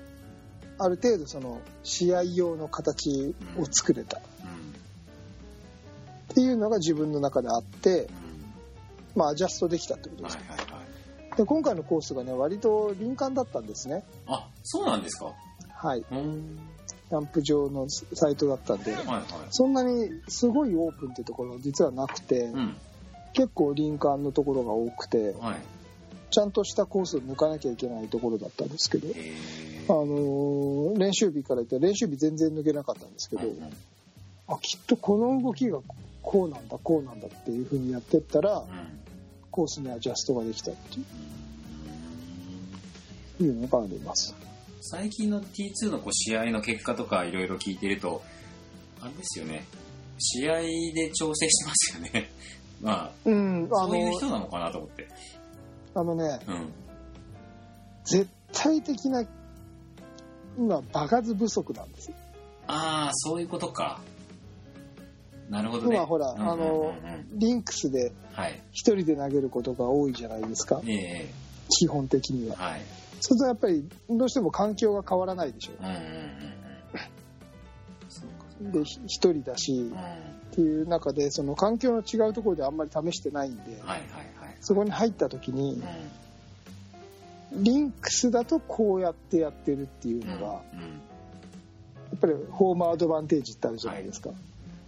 [0.78, 4.22] ある程度その試合用の形を作れたっ
[6.28, 6.36] うん。
[6.36, 8.10] ていうのが自分の中であって、うん。
[9.16, 10.38] まあ、アジャストできたってことです。
[10.38, 10.64] はいはいは
[11.34, 11.38] い。
[11.38, 15.34] で今回のコースがね割と林間だったんですねあ、そうなんですか
[15.74, 16.60] はいうん。
[17.10, 19.24] キャンプ場のサイトだったんではいはい。
[19.52, 22.76] そんなにすごいオープンってところは実はなくて、うん。
[23.34, 25.56] 結構林間のところが多くてはい。
[26.32, 29.34] ちゃんとしたコースを抜かなきゃいけないところだったんですけど、え
[29.88, 33.74] あのー練習日から言って練習日全然抜けなかったんですけど、うんうん
[34.48, 35.80] あきっとこの動きが
[36.22, 38.65] こうなんだこうなんだっていう風にやってったらうん。
[39.50, 40.82] コースにアジャストができたって
[43.39, 44.36] うんいうのがあります
[44.82, 48.22] 最近の T2 のこう試合の結果とかいろいろ聞いてると、
[49.02, 49.66] あれですよね。
[50.18, 50.62] 試合
[50.94, 52.30] で調整してますよね。
[52.82, 55.08] まうんあ、あそういうの人なのかなと思って。
[55.94, 56.72] あのねうん。
[58.04, 59.26] 絶対的な
[60.58, 62.16] 今場数不足なんですよ
[62.68, 64.02] ああ、そういうことか。
[65.50, 65.96] なるほどね。
[65.96, 66.94] 今ほらうんうんうんうんあの
[67.34, 68.62] リンクスではい。
[68.72, 71.34] 一人で投げることが多いじゃないですかええ
[71.70, 72.82] 基本的にははい。
[73.26, 75.94] そうするとやっぱりどうしても環境が変わらないでしょうんうん
[78.64, 78.72] うん。
[78.72, 79.98] でひ一人だしうん。
[79.98, 79.98] っ
[80.52, 84.00] ていう中でその環境の違うところであんまり試してないんではいはい
[84.40, 84.58] はい。
[84.62, 85.82] そこに入った時に
[87.54, 87.64] うん。
[87.64, 90.62] リンクスだとこうやってやってるっていうのがや
[92.16, 94.30] っぱりホームアドバンテージってあるじゃないですか、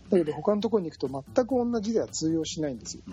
[0.10, 3.04] だけど他のところに行くと全く同じでは通用しないんですよ。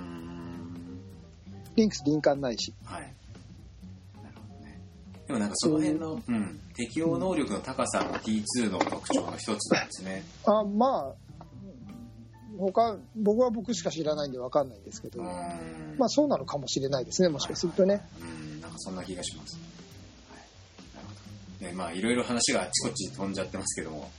[1.77, 3.15] リンクス林間ないしはい。
[5.27, 10.23] でもなんかその辺の、うん、適応能力の高さも T2 の特徴の一つなんですね。
[10.45, 11.25] あまあ
[12.59, 15.27] 他僕は僕しか知らないんで分かんないんですけど、うん。
[15.99, 19.59] まあそうなのかもしれないですねもしかするとね、うん、なんかそんな気がします。
[20.31, 20.97] はい。
[20.97, 21.15] なるほ
[21.61, 21.67] ど。
[21.67, 24.11] で、まあいろいろ話があちこち飛んじゃってますけども。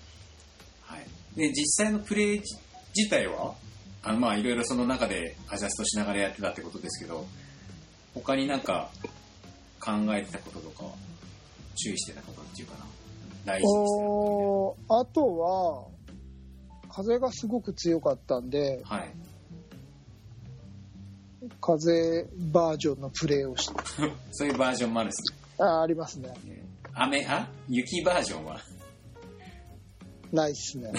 [0.82, 1.06] はい。
[1.38, 2.42] で、実際のプレイ
[2.96, 3.54] 自体は、
[4.04, 7.26] あのまあいろいろその中でアジャストしながらやってたってことですけど、
[8.14, 8.90] 他になんか
[9.86, 10.86] 考えてたこととか、
[11.76, 12.86] 注意してたことっていうかな。
[13.46, 15.88] 大事にしてたあとは
[16.90, 19.12] 風がすごく強かったんでとはい。
[21.62, 23.74] 風バージョンのプレーをして
[24.32, 25.38] そういうバージョンもあるんですね。
[25.60, 26.34] あありますね
[26.94, 27.48] 雨、あ？
[27.70, 28.60] 雪バージョンは？
[30.32, 30.92] ないっすね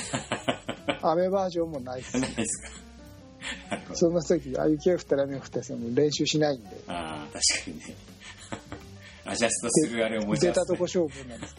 [1.03, 2.68] 雨バージョンもないっすないですか。
[3.94, 7.96] そんな時あ雪が降ったら雨が降ったらもう練習しないんでああ、確かにね。
[9.27, 10.85] アジャストするあれ思い出たとこ。
[10.85, 11.57] 勝負なんです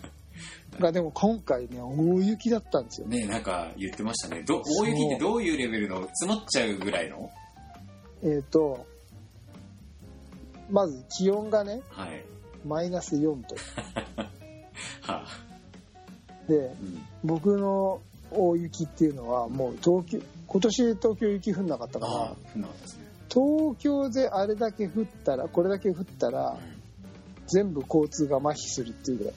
[0.79, 4.43] がでも今回ね大雪だったんですよねなんか言ってましたね。
[4.43, 7.31] ど大雪ってどういうレベルの積もっちゃうぐらいの？
[8.23, 8.85] えっ、と
[10.69, 12.23] まず気温がねはい。
[12.65, 13.35] マイナス4度
[15.01, 15.25] はあ。
[16.47, 17.01] でうん。
[17.23, 18.01] 僕の
[18.31, 22.07] 大雪っていうのはもう東京今年東京雪降んなかったか
[22.55, 22.67] らね。
[23.29, 26.76] 東京であれだけ降ったらこれだけ降ったらうん
[27.47, 29.33] 全部交通が麻痺するっていうぐらい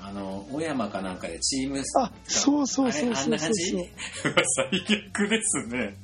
[0.00, 3.82] あの、小山かなんかでチームあそうそうそうそうそうな感じそう
[4.70, 5.96] 最悪ですね。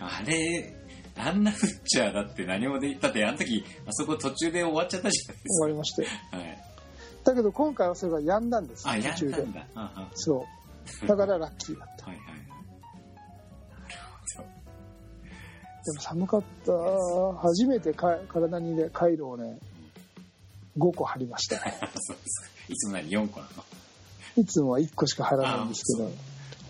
[0.00, 0.74] あれ、
[1.16, 6.36] あんな降っちゃだって何もで、だってあの時、あそこ途中で終わっちゃったじゃないで終すわりましたよか。
[6.38, 6.58] はい。
[7.24, 9.46] だけど今回はそれが止んだんですあ、や途中で
[10.14, 10.46] そ
[11.04, 12.38] うだからラッキーだったはいはいはい。
[13.82, 14.02] なる
[14.36, 14.48] ほど。
[15.84, 19.58] でも寒かった初めてか体にねカイロをね
[20.78, 21.56] 5個貼りました。
[22.68, 23.64] いつもなり4個なの。
[24.36, 26.12] いつもは1個しか貼らないんですけあど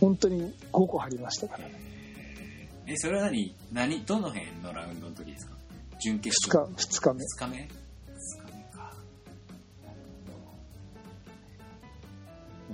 [0.00, 1.64] 本当に5個貼りましたから
[2.86, 3.54] え、それは何？
[3.72, 4.04] 何？
[4.06, 5.54] どの辺のラウンドの時ですか？
[6.00, 8.92] 準決2勝日2日目2日目 ?2 日目か。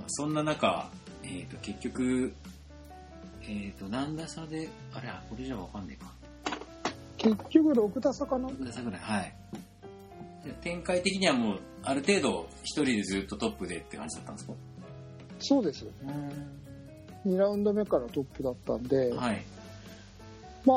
[0.07, 0.89] そんな中、
[1.23, 2.33] えっ、と、結局、
[3.41, 6.13] えっ、と、何打差で、あれ、あこれじゃわかんないか。
[7.17, 9.35] 結局6打差かな6打差ぐらい、はい。
[10.45, 14.53] で展開的にはもう、ある程度、一人でずっとトップでって感じだったんですか？
[15.39, 15.85] そうです
[17.25, 19.43] 2ラウンド目からトップだったんで、はい。
[20.65, 20.73] ま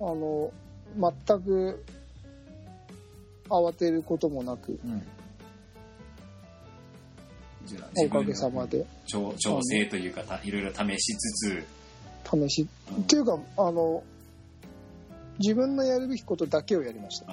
[0.00, 0.50] ああの
[0.98, 1.84] 全く
[3.48, 5.02] 慌てることもなくうん。
[8.06, 8.86] おかげさまで。
[9.06, 11.66] 調調整というか、たいろいろ試しつつ、
[12.48, 13.02] 試しうん。
[13.02, 14.02] っていうかあの
[15.38, 17.26] 自分のやるべきことだけをやりました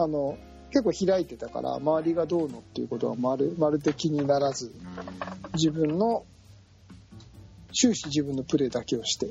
[0.00, 0.38] ああの
[0.70, 4.70] 結構開いてたから周りがどうのっていうことはまるまるで気にならず
[5.54, 6.24] 自分の
[7.72, 9.28] 終始自分のプレーだけをして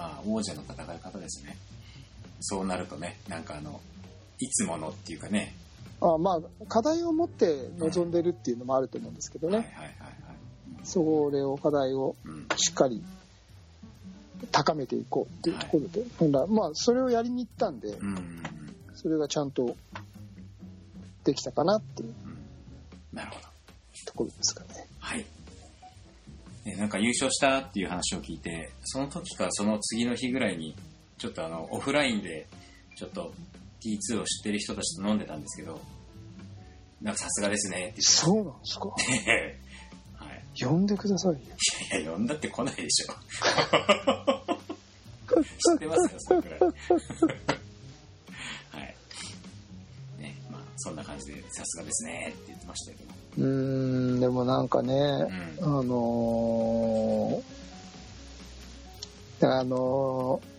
[0.00, 1.58] まあ、王者の戦い方ですね。
[2.40, 3.82] そうなるとね、なんかあの、
[4.38, 5.54] いつものっていうかね、
[6.00, 9.94] あまあ課題を持って臨んでるっていうのもあると思うんですけどね、はいはいはいはい。
[10.84, 12.46] それを課題をうん。
[12.56, 13.02] しっかり
[14.50, 18.42] 高めていこうっていうところで、ほんだまあそれをやりに行ったんでうん。
[19.00, 19.76] それがちゃんと
[21.24, 22.14] できたかなっていう
[23.12, 23.46] なるほど。
[24.06, 25.24] ところですかねはい。
[26.64, 30.76] ねなんか優勝したっていう話を聞いて、その時かその次の日ぐらいに、
[31.18, 32.46] ちょっとあの、オフラインで、
[32.96, 33.32] ちょっと
[33.84, 35.80] T2 を知ってる人たちと飲んでたんですけど、
[37.02, 38.88] なんかさすがですねってそうなんですか？
[40.24, 40.64] はい。
[40.64, 41.38] 呼んでくださいよ
[42.00, 43.14] いや、呼んだって来ないでしょ。
[45.42, 46.60] 知ってますよ、それくらい。
[50.80, 53.14] そんな感じで、さすがですねって言ってましたけど。
[53.38, 54.94] うーんでもなんかね、
[55.60, 55.80] うん。
[55.80, 60.50] あのーあのー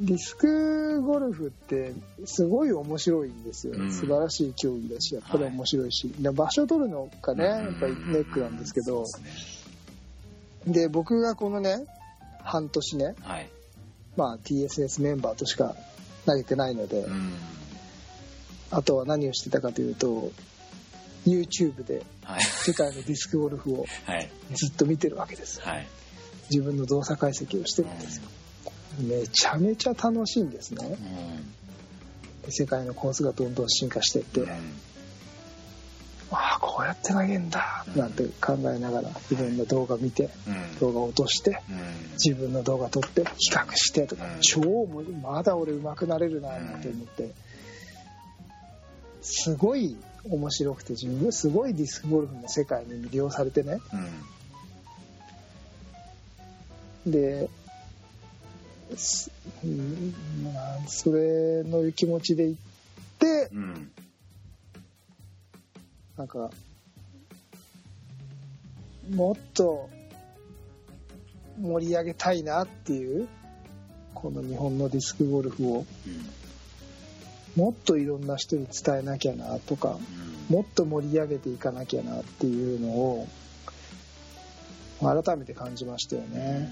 [0.00, 1.92] ディスクゴルフって
[2.24, 9.04] すごい面白いんですよ、うん素晴らしい競技だしやっぱり面白いし、で場所取るのがねやっぱりネックなんですけど、
[10.66, 11.84] で僕がこのね
[12.44, 13.50] 半年ね、ねはい。
[14.16, 15.76] まあ、TSS メンバーとしか
[16.26, 17.32] 投げてないので、うん。
[18.70, 20.30] あとは何をしてたかというと
[21.26, 22.42] YouTube ではい。
[22.42, 24.30] 世界のディスクゴルフをはい。
[24.54, 25.86] ずっと見てるわけですはい。
[26.50, 28.28] 自分の動作解析をしてるんですよ
[29.00, 32.42] めちゃめちゃ楽しいんですねうん。
[32.42, 34.48] で世界のコースがどんどん進化していって、うん
[36.30, 40.78] ああこうやって投げんだなんて考えながらいろんな動画見てうん。
[40.78, 41.78] 動画落としてうん。
[42.22, 47.30] 自分の動画撮って比較してとか、うん超もまだ俺上手くなれるななんて思って
[49.30, 53.78] すごい面白くて自分すごいディスクゴルフの世界に魅了されてね
[57.04, 57.12] うん。
[57.12, 57.50] で
[59.62, 62.60] うんまあそれの気持ちで行っ
[63.18, 63.90] てうん。
[66.16, 66.50] なんか
[69.10, 69.90] もっと
[71.60, 73.28] 盛り上げたいなっていう
[74.14, 75.86] この日本のディスクゴルフを
[77.58, 79.98] もっといろんな人に伝えなきゃなとか
[80.50, 80.56] うん。
[80.56, 83.28] もっと盛り上げていかなきゃなっていうのを
[85.00, 86.70] 改めて感じましたよね。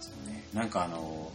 [0.00, 0.44] そうね。
[0.54, 1.30] なんかあの、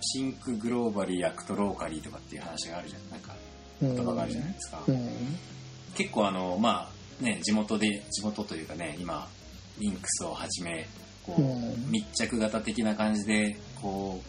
[0.00, 3.10] think globally、act locally とかっていう話があるじゃん。
[3.10, 3.34] なんか
[3.82, 4.82] うん言葉があるじゃないですか。
[4.86, 5.08] うん
[5.94, 9.28] 結構あの、まあ、ね、地元で、地元というかね、今、
[9.78, 10.86] リンクスをはじめ、
[11.26, 14.20] こう、うん密着型的な感じで、こ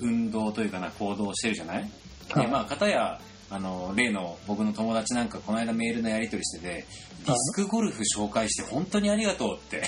[0.00, 1.90] う、運動というかな、行動をしてるじゃない？
[2.34, 3.20] で、はいまあ、方や、
[3.50, 6.86] あの、例の僕の友達なんか、この間メールのやり取りしてて、
[7.26, 9.82] ディスクゴルフ紹介して本当にありがとうって、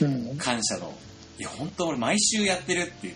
[0.00, 0.92] うん感謝の。
[1.38, 3.14] いや、本当俺毎週やってるって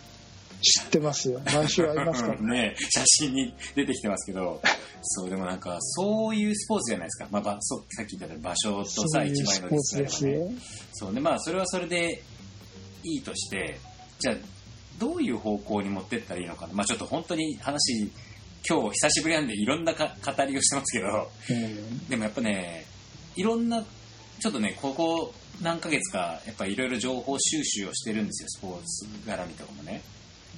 [0.62, 4.62] 知ってますよ毎週ありますから ねね、写真に出てきてますけど、
[5.02, 7.28] そう、でもなんか、そういうスポーツじゃないですか。
[7.30, 10.48] まあ、ばそさっき言った場所とさ、一枚のディスポーツスプレイがね。
[10.48, 12.22] ですよそうで、まあ、それはそれで
[13.02, 13.78] いいとして、
[14.20, 14.36] じゃあ、
[14.98, 16.74] どういう方向に持ってったらいいのかな。
[16.74, 18.10] まあ、ちょっと本当に話、
[18.68, 22.86] 今日久しぶりなんでいろんなか語りをしてますけど、うんでもやっぱね、
[23.36, 23.82] いろんな、
[24.40, 30.02] ちょっとね、ここ何ヶ月か、やっぱいろいろ情報収集をしてるんですよ、スポーツ絡みとかもね。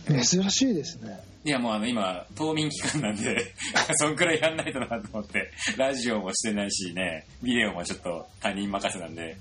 [0.07, 3.55] 珍しいですねいやもうあの今、冬眠期間なんで、
[3.97, 9.37] そんくらいやんないとなと思って、ラジオもしてないしね、ビデオもちょっと他人任せなんで、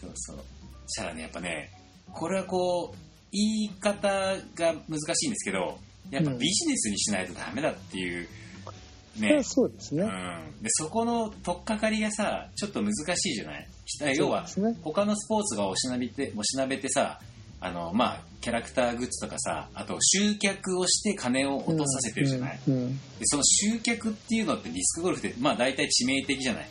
[0.00, 0.44] そうそう。
[0.88, 1.70] したらね、やっぱね、
[2.12, 2.96] これはこう、
[3.32, 4.08] 言い方
[4.54, 5.78] が難しいんですけど、
[6.10, 8.28] やっぱビジネスにしないとダメだっていう、
[9.18, 10.02] ね、そうですね。
[10.02, 10.62] うん。
[10.62, 13.68] で、そこの取っかかりがさ、ちょっと難しいじゃない？
[14.16, 14.46] 要は、
[14.82, 17.20] 他のスポーツがおしなびて、おしなべてさ、
[17.60, 22.96] あの、まあ、キャラクターグッズとかさ、あと集客をして金を落とさせてるじゃない、うんうん。
[22.96, 26.68] でその集客っていうのってディスクゴルフって、まあ大体致命的じゃない？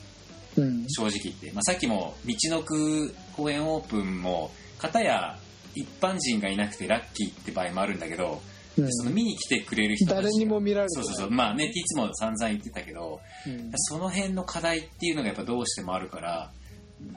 [0.57, 0.85] うん。
[0.89, 1.51] 正直言って。
[1.53, 5.37] まあさっきも、道のく公園オープンも、片や
[5.75, 8.41] 一般人がいなくてラッキーって場合もあるんだけど、
[8.77, 8.93] うん。
[8.93, 10.21] その見に来てくれる人たちが。
[10.23, 11.31] 誰にも見られるそうそうそう。
[11.31, 13.71] まあね、いつも散々言ってたけど、うん。
[13.75, 16.51] その辺の課題っていうのがやっぱどうしてもあるから、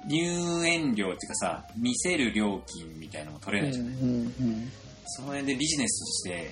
[0.06, 4.72] 入園料っていうかさ、見せる料金みたいなのも取れないじゃない、うんうん。
[5.06, 6.50] その辺でビジネスとして、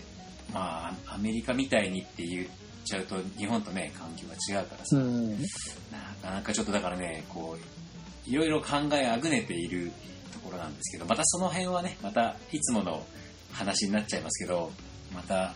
[0.53, 2.47] まあ、アメリカみたいにって言っ
[2.85, 5.31] ちゃうと、日本とね、環境が違うからさ、うん。
[5.33, 5.47] な
[6.23, 9.91] かなかちょっとだからね、こう、いろいろ考えあぐねている
[10.33, 13.05] ところなんですけど、またその辺はね、またいつもの
[13.51, 14.71] 話になっちゃいますけど、
[15.15, 15.55] また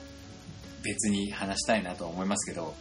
[0.83, 2.75] 別に話したいなと思いますけど、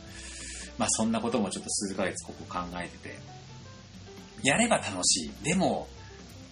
[0.78, 3.16] まあそんなこともちょっと数ヶ月ここ考えてて、
[4.44, 5.88] やれば楽しい、でも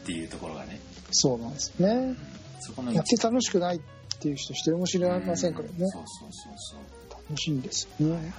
[0.03, 0.79] っていうところがね、
[1.11, 2.15] そうなんですね。
[2.59, 3.79] そこのやって楽しくないっ
[4.19, 5.73] ていう人一人も知りませんからね。
[5.79, 6.79] そうそうそうそう。
[7.29, 8.13] 楽しいんですよね。
[8.13, 8.35] はいはいはい。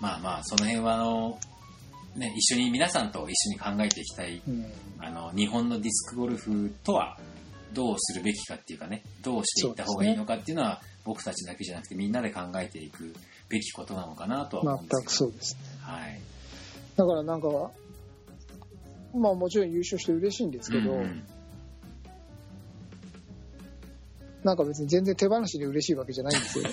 [0.00, 1.38] まあまあ、その辺はあの、
[2.16, 4.72] ね、一緒に皆さんと一緒に考えていきたい、うん。
[4.98, 7.18] あの、日本のディスクゴルフとは
[7.74, 13.12] どうするべきかっていうかね、どうしていった方がいいのかっていうのは、僕たちだけじゃなくてみんなで考えていく
[13.48, 15.02] べきことなのかなとは思うんで全すけど。
[15.04, 15.60] くそうですね。
[15.82, 16.20] はい。
[16.96, 17.48] だからなんか、
[19.14, 21.24] まあもちろん優勝して嬉しいんですけど、うんうん
[24.44, 26.64] なんか別に全然手放しで嬉しいわけじゃないんですよ。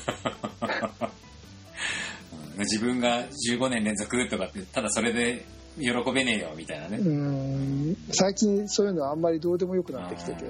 [2.58, 5.46] うん自分が15年連続とかって、ただそれで
[5.80, 6.98] 喜べねえよみたいなね。
[6.98, 10.44] うん最近そういうのはあんまりどうでもよくなってきてて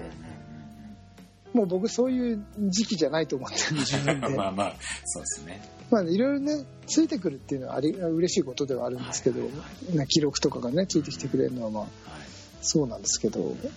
[1.53, 4.75] もう僕そういう時期じゃないと思ってる自分で まあまあ、
[5.05, 5.61] そうですね。
[5.89, 11.91] まあいろいろねついてくるっていうのはあり嬉しいことではあるんですけど、はいはいな記録とかがねついてきてくれるのはまあはい。
[12.61, 13.69] そうなんですけどで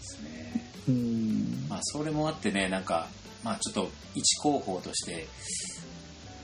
[0.00, 0.70] すね。
[0.88, 3.08] うんまあ、それもあってね、なんか、
[3.42, 5.26] まあちょっと一広報として、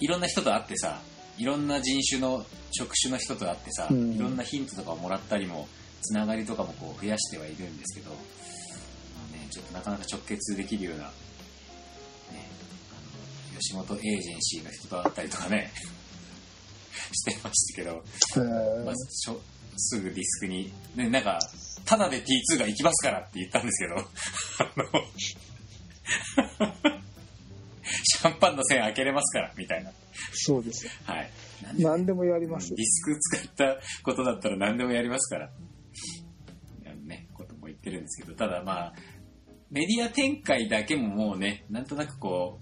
[0.00, 1.00] いろんな人と会ってさ、
[1.38, 5.68] いろんな人種の、職種の人と会ってさ、うんいろんなヒントとかをもらったりも、
[6.02, 8.10] つながりとかもこう増やしてはいるんですけど、
[9.52, 11.10] ちょっとなかなか直結できるような、ね、
[12.90, 12.94] あ
[13.54, 15.70] の吉本エージェンシーの人と会ったりとかね、
[17.12, 18.02] してましたけど、
[18.36, 19.38] えーまずしょ
[19.76, 21.38] すぐディスクに、ね、なんか、
[21.84, 23.96] ただで T2 が行きますからって言ったんですけど、
[28.04, 29.90] シャンパンの線開けれますから、みたいな。
[30.32, 31.30] そうですよはい。
[31.78, 35.50] 何でもやりますディスク使ったことだったら何でもやりますから。
[37.04, 38.94] ね、ことも言ってるんですけど、ただまあ、
[39.72, 42.58] メディア展開だけももうね、なんとなくこ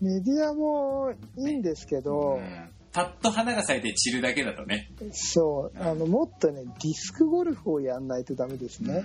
[0.00, 4.90] メディアもいいんですけう、ど、うんパッと花が咲いて散るだけだとね。
[5.12, 8.94] そうあのもっとねディスクゴルフをやんないとダメですね。
[8.94, 9.02] うんうん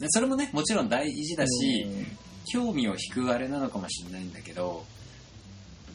[0.00, 1.86] うんそれもね、もちろん大事だし、
[2.52, 4.84] 興味を引くあれなのかもしれないんだけど、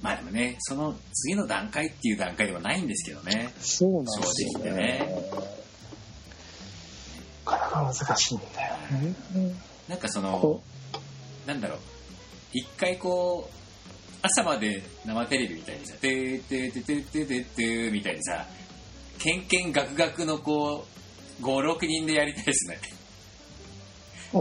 [0.01, 3.53] まあでもね、その次の段階っていう段階ではないんですけどね。
[3.59, 5.21] そうなんですよ正直言ってね。
[7.45, 9.68] なかなか難しいんだよね。
[9.89, 10.61] なんかそのこ、
[11.47, 11.79] なんだろう、
[12.53, 13.59] 一回こう、
[14.21, 18.45] 朝まで生テレビみたいにさ、てーてーてーてーてーてーてーみたいにさ、
[19.17, 20.85] けんけんがくがくのこ
[21.39, 22.79] う、5、6人でやりたいですね。
[24.33, 24.39] ああ、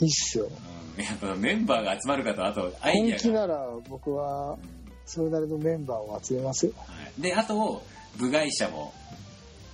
[0.00, 0.50] いいっすよ。
[0.98, 3.22] うん、やっぱメンバーが集まるかと、あとアイ本ディアが。
[3.22, 4.58] 気なら僕は
[5.06, 6.72] それなりのメンバーを集めますよ。
[6.76, 7.82] はいで、あと、
[8.16, 8.92] 部外者も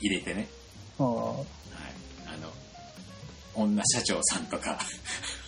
[0.01, 0.47] 入れてね。
[0.99, 1.47] あはい、あの
[3.55, 4.79] 女社長さんとか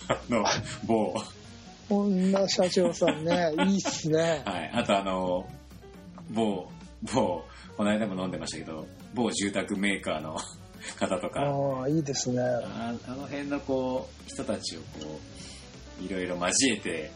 [0.07, 0.43] あ の
[0.85, 1.31] 某、あ
[1.89, 4.41] 女社長さんね、 いいっすね。
[4.45, 5.47] はい、あとあの
[6.31, 6.69] 某
[7.03, 7.43] 某
[7.77, 10.37] この間も飲んでましたけど某住宅メーカーの
[10.99, 12.41] 方とかああ、いいですね。
[12.41, 15.19] ああの辺のこう人たちをこ
[16.01, 17.11] ういろいろ交えて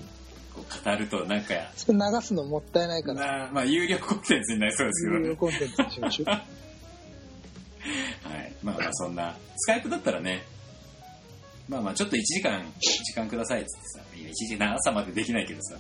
[0.54, 6.30] こう語るとなんかそれ流すのもったいないから、なまあ有料コンテンツになりそうですけどね有料コンテンツにしましょう。
[6.30, 6.38] は
[8.38, 8.54] い。
[8.64, 10.44] まあまあそんな、スカイプだったらね、
[11.68, 15.76] まあまあちょっと1時間、時間くださいっつってさ、いや1時間朝までできないけどさ、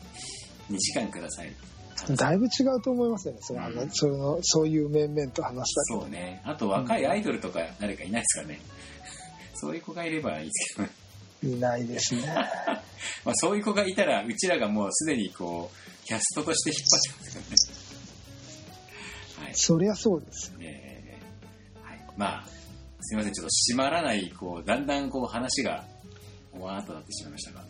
[0.70, 1.54] 2時間ください。
[2.16, 6.42] だいぶ違うと思いますよね、その、うんそのそういう面々と話したそうね。
[6.46, 8.60] あと若いアイドルとか誰かいないですかね。
[9.56, 10.94] そういう子がいればいいですけどね。
[11.44, 11.54] り。
[11.54, 12.22] いないですね。
[13.26, 17.80] まあそういう子がいたら、うちらがもうすでにこう、キャストとして引っ張ってますか
[19.40, 19.48] らね。
[19.48, 19.56] はい。
[19.56, 20.58] そりゃそうですよ。
[20.62, 22.57] えーはい、まあ
[23.08, 25.86] すいませんちょっと閉まらないこうだんだんこう話が
[26.60, 27.64] わーっとなってしまいましたが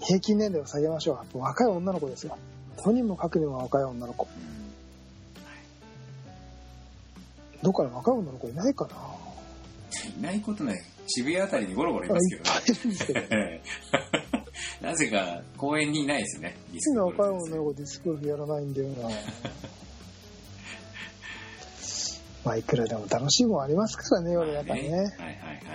[0.00, 1.38] 平均年齢を下げましょう。
[1.38, 2.36] 若い女の子ですよ。
[2.82, 4.28] とにもかくにも若い女の子。
[4.36, 4.60] うん
[7.62, 8.92] どっから若い女の子いないかな。
[10.18, 13.20] いないことない渋谷あたりにゴロゴロいますけどいっぱいいるんですけど。
[13.20, 13.62] ね
[14.80, 19.08] なぜか公園にいないですねディス今クゴルフ若い女の子ディスクゴルフやらないんだよな。
[22.44, 24.90] まあいくらでも楽しいもんありますからね、世の中にね。
[24.90, 25.30] はいはいは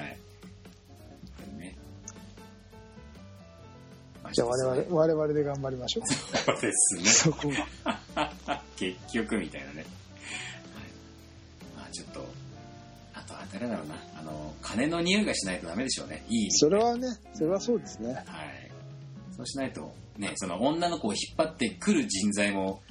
[0.08, 0.18] い。
[4.32, 6.14] じゃあ我々、我々で頑張りましょう。
[6.14, 7.04] そうですね。
[7.06, 7.50] そこ
[8.16, 8.62] は。
[8.76, 9.86] 結局みたいなね、はい、
[11.78, 12.26] まあちょっと
[13.14, 13.96] あとあ誰だろうな。
[14.20, 16.26] あの金の匂いがしないとダメでしょうね。
[16.28, 18.14] いいそれはね、それはそうですね。
[18.14, 18.66] はい。
[19.36, 22.82] そうしないとねその女の子を引っ張ってくる人材も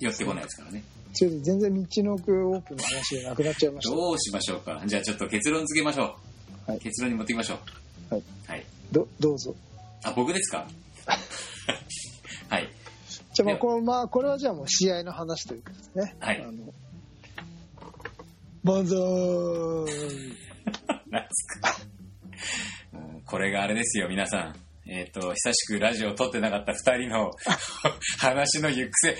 [0.00, 0.82] 寄ってこないですからね
[1.12, 3.94] それで全然道の奥オープンの話がなくなっちゃいました。
[3.94, 4.82] どうしましょうか？
[4.86, 6.16] じゃあちょっと結論付けましょ
[6.66, 6.80] う、はい。
[6.80, 7.58] 結論に持ってきましょ
[8.10, 8.14] う。
[8.14, 9.54] はい、はい、ど、どうぞ。
[10.04, 10.66] あ僕ですか？
[12.48, 12.68] はい。
[13.34, 16.16] じゃあまあこの、まあこれはじゃあもう試合の話ということですね。
[16.20, 16.42] はい。
[16.42, 16.72] あの、
[18.64, 18.96] 万歳。
[23.26, 24.54] これがあれですよ皆さん、
[24.94, 27.30] えっ、と、久しくラジオを撮ってなかった二人の
[28.20, 29.16] 話の行く末。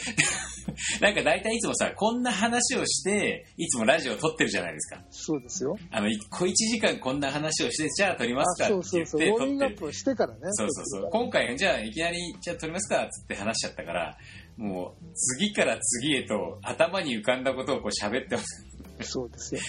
[1.00, 5.02] なんか大体いつもさ、こんな話をして、いつもラジオを撮ってるじゃないですか。
[5.10, 5.74] そうですよ。
[5.90, 9.20] あの、い小一時間こんな話をして、じゃあ撮りまあすかってそうそうそう。
[9.20, 9.46] ウォー。
[9.46, 10.40] ミングアップをしてからね。
[10.50, 11.00] そうそうそう。
[11.00, 14.18] 撮って今回、じゃあいきなり、じゃあ撮りますかって話しちゃったから、
[14.58, 18.71] もう、次から次へと頭に浮かんだことをこう喋ってます。
[19.10, 19.60] そうですよ。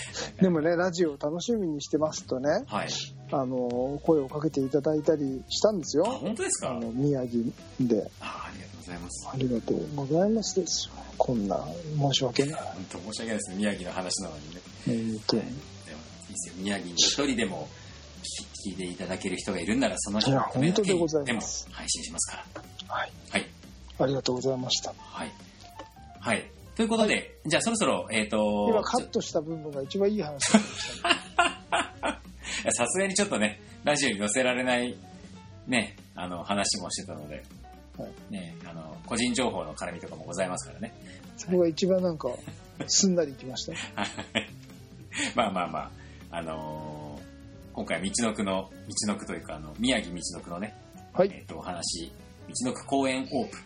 [0.41, 2.89] でもね、ラジオを楽しみにしてますとね、はい。
[3.31, 6.11] あの、声をかけていただいたりしたんですあ、よ。
[6.17, 6.71] 本当ですか？
[6.71, 7.43] あの、宮城
[7.79, 8.09] で。
[8.19, 9.27] あありがとうございます。
[9.31, 10.93] ありがとうございますですよ。
[11.17, 11.65] こんな、
[11.97, 12.61] 申し訳ない。
[12.61, 13.55] 本当申し訳ないですね。
[13.57, 14.61] 宮城の話なのにね。
[14.87, 15.55] えっと、でもいい
[16.29, 16.53] ですよ。
[16.57, 17.67] 宮城に一人でも
[18.65, 22.63] 聞聞いていただける人がいるんなら、その人のためだけいや本当でございます配信しますから。
[22.95, 23.11] はい。
[23.29, 23.47] はい。
[23.99, 24.93] ありがとうございました。
[24.97, 25.31] はい。
[26.19, 26.49] はい。
[26.75, 30.39] ということで、じゃあそろそろ、えっ、と今カットした部分が一番いい話
[32.71, 34.97] さすがにちょっとね、ラジオに載せられない、
[35.67, 37.43] ね、あの、話もしてたので、
[37.97, 40.93] はいね、あの、個人情報の絡みとかもございますからね。
[41.37, 42.29] そこが一番なんか、
[42.87, 43.73] すんなりいきました。
[45.35, 45.91] まあまあまあ、
[46.37, 47.33] あのー
[47.73, 50.75] 今回、道のくの、道のくというか、あの、宮城道のくのね、
[51.11, 51.31] はい。
[51.33, 52.11] えっ、と、お話、
[52.47, 53.61] 道のく公園オープン。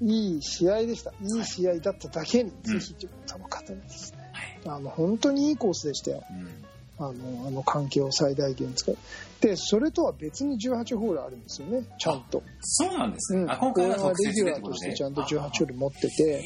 [0.00, 1.12] いい試合でした。
[1.20, 4.76] いい試合だっただけに、うんぜひ地元の方にですね、はい。
[4.76, 6.24] あの、本当にいいコースでしたよ。
[6.30, 6.64] うん。
[6.96, 8.96] あの、あの環境を最大限使う。
[9.40, 12.42] で、それとは別に18ホールあるんですよね、ちゃんと。
[12.60, 13.42] そうなんですね。
[13.42, 13.50] うん。
[13.50, 15.66] あ、今回はレギュラーとしてちゃんと18ホール。
[15.66, 16.44] ル持ってえて、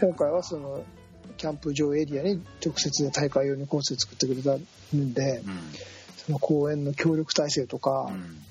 [0.00, 0.84] 今回はその、
[1.36, 4.56] キャンプ場エリアに直接で大会用にコースを作ってくれた
[4.94, 5.72] んで、うん。
[6.26, 8.42] その公園の協力体制とかう、ん。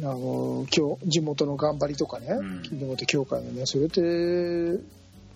[0.00, 4.04] あの今日地元の頑張りとかね、うん地元協会のねそれってだ
[4.76, 4.78] っ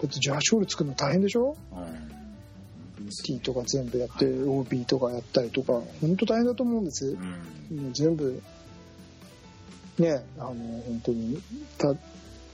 [0.00, 1.56] て18ホール作るの大変でしょ？
[1.72, 1.76] う
[3.04, 3.08] ん。
[3.24, 7.16] T とか全部やって OB とかやったりとか本当大変だと思うんです、
[7.70, 7.92] うん。
[7.92, 8.40] 全部
[9.98, 11.42] ねあの本当に
[11.78, 11.94] た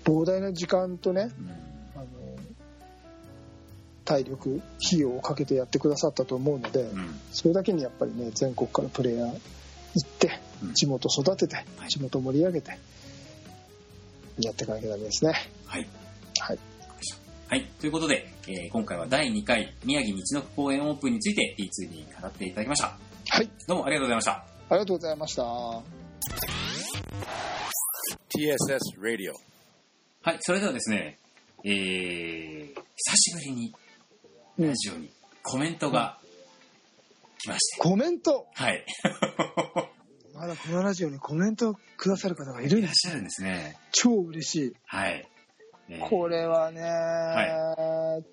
[0.04, 1.50] 膨大な時間とねうん。
[1.94, 2.06] あの
[4.06, 7.20] 体力費用をかけてやってくださったと思うので、うん。
[7.32, 9.40] それだけにやっぱりね全国からプレイヤー
[9.98, 12.78] 行ってうん地元育ててはい地元盛り上げて
[14.38, 15.32] やっていかなきゃダメですね
[15.66, 15.86] はい。
[16.40, 16.58] はい
[17.50, 17.64] はい。
[17.80, 22.98] ということで、えー今回は第2回宮城道のく公園オープンについて T2 に語っていただきました。
[23.30, 24.32] はいどうもありがとうございました。
[24.32, 25.42] ありがとうございました。
[28.36, 29.32] TSS Radio.
[30.22, 30.36] はい。
[30.40, 31.18] それではですね、
[31.64, 33.74] えー、久しぶりに
[34.58, 35.10] うんラジオに
[35.42, 36.18] コメントが
[37.38, 37.80] 来まして。
[37.80, 38.84] コメントはい。
[40.38, 42.92] まだこのラジオにコメントくださる方がいるんいらっ。
[42.94, 43.76] しゃるんですね。
[43.92, 44.72] 超嬉しい。
[44.86, 45.28] はい。
[45.88, 46.82] えーこれはね、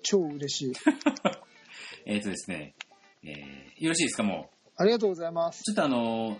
[0.02, 0.72] 超嬉しい。
[2.06, 2.74] えーとですね、
[3.24, 4.82] えーよろしいですかもう？
[4.82, 5.62] ありがとうございます。
[5.62, 6.38] ちょっとあのー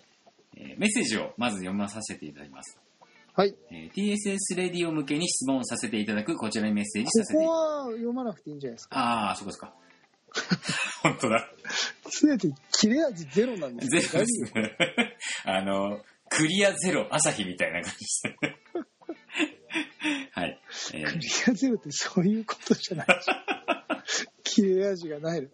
[0.56, 2.78] えーメッセージをまず読まさせていただきます。
[3.34, 3.54] はい。
[3.70, 8.98] えー TSS レディオ向けに質問させていただくこちらにメッセージこさせていこは読まなくていいんじゃないですか。
[8.98, 9.74] ああ、そうですか。
[11.02, 11.50] 本当だ。
[12.08, 14.76] すべて切れ味ゼロなんですゼよロですね。
[15.44, 18.56] あの、クリアゼロ、朝日みたいな感じで。
[20.32, 20.60] はい。
[20.94, 23.34] えークリアゼロってそういうことじゃないでしょ。
[24.44, 25.48] 切れ味がないの。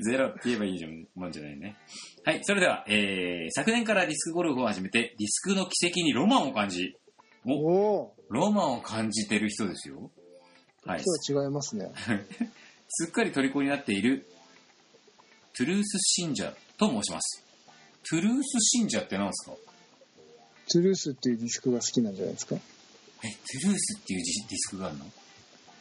[0.00, 1.76] ゼロって言えばいいじゃんもんじゃないね。
[2.24, 2.40] はい。
[2.42, 6.96] それでは、えー、昨年からディスクゴルフを始めて、ディスクの奇跡にロマンを感じ、
[7.46, 10.10] お、おおロマンを感じてる人ですよ。
[10.84, 11.00] はい。
[11.00, 11.90] ー、は違いますね。
[12.94, 14.26] すっかり虜になっている、
[15.56, 17.42] トゥルース信者と申します。
[18.08, 19.56] トゥルース信者って何ですか？
[20.70, 22.56] トゥルースっていうディスクが好きなんじゃないですか？
[22.56, 25.06] え、トゥルースっていうディスクがあるの？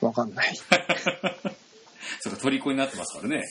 [0.02, 0.56] わかんない。
[2.22, 3.44] そうか、虜になってますからね。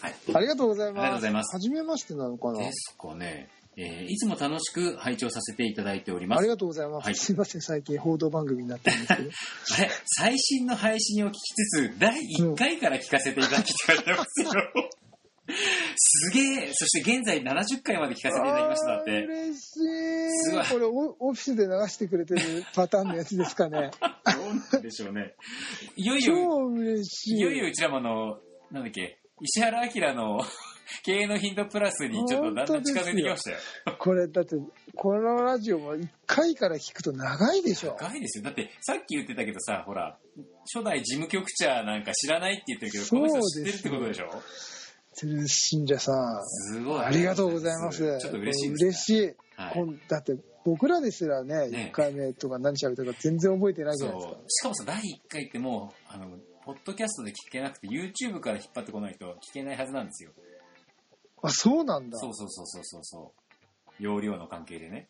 [0.00, 0.14] はい。
[0.34, 1.02] ありがとうございます。
[1.02, 2.58] ありがとうございますはじめましてなのかな？
[2.58, 3.48] ですかね。
[3.76, 6.48] えーいつも楽しく拝聴させていただいておりますあり。
[6.48, 7.04] がとうございます。
[7.06, 9.30] はいすいません、最近報道番組になってるんですけど。
[9.74, 14.52] あれ、最新の配信を聞きつつ、第1回から聞かせていただきていますよ。
[15.96, 19.10] すげえそして現在70回まで聞かせていただきましただって。
[19.10, 19.60] 嬉しい。
[20.44, 23.90] すごいこれオ、オフィスで流してくれてるパターンのやつですかね。
[24.00, 24.08] ど
[24.42, 25.34] うなんでしょうね。
[25.96, 27.36] いよいよ、超嬉しい。
[27.38, 28.38] いよいようちらもあの、
[28.70, 30.40] なんだっけ、石原明の
[31.04, 33.58] 経営のヒントプラスにちょっとだんだん近づいてきましたよ。
[33.98, 34.56] これ、だって、
[34.94, 37.96] このラジオは1回から聞くと長いでしょ。
[38.00, 38.44] 長いですよ。
[38.44, 40.18] だって、さっき言ってたけどさ、ほら、
[40.72, 44.42] 初代事務局長なんか知らないって言ってるけど、この人知ってるってことでしょ？
[45.46, 46.40] 信者さん。
[46.44, 47.04] すごい。
[47.04, 48.18] ありがとうございます。
[48.18, 49.26] ちょっと嬉しいです、嬉しい。
[49.56, 54.38] はいだって、僕らですらね、ね1回目とか何喋ったか全然覚えてないじゃないですか。
[54.48, 56.26] しかもさ、第1回ってもう、あの、
[56.64, 60.30] ポッドキャストで聞けなくて、YouTube から引っ張ってこないと聞けないはずなんですよ。
[61.42, 62.18] あ、そうなんだ。
[62.18, 63.32] そうそうそうそうそうそ
[64.00, 64.02] う。
[64.02, 65.08] 容量の関係でね。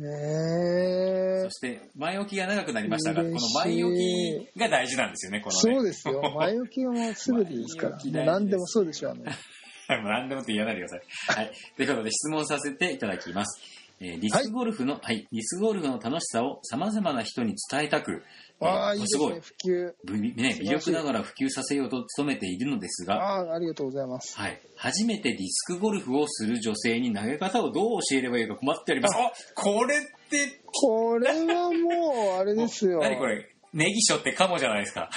[0.00, 5.76] へえそして前置きが長くなりましたが、この嬉しい前置きが大事なんですよね、このね。
[5.76, 6.22] そうですよ。
[6.36, 7.88] 前置きがもう全てですから。
[7.90, 9.24] 前置き大事ですもう何でもそうでしょう、あの。
[9.24, 11.44] はい、もう何でもって言わないでください。
[11.46, 11.52] はい。
[11.76, 13.60] ということで質問させていただきます。
[14.00, 18.22] えーディスクゴルフの、はい、ディスクゴルフの楽しさを様々な人に伝えたく、
[18.60, 19.92] えーああ、いいです普及。
[20.04, 24.36] ぶね、魅力ながら普及させようと努めているのですが、ああ、ありがとうございます。
[24.36, 24.60] はい。
[24.76, 29.16] 初めてディスクゴルフをする女性に投げ方をどう教えればいいか困っております。
[29.16, 32.98] あこれって、これはもう、あれですよ。
[33.00, 33.48] 何これ？
[33.74, 35.10] ネギショってカモじゃないですか。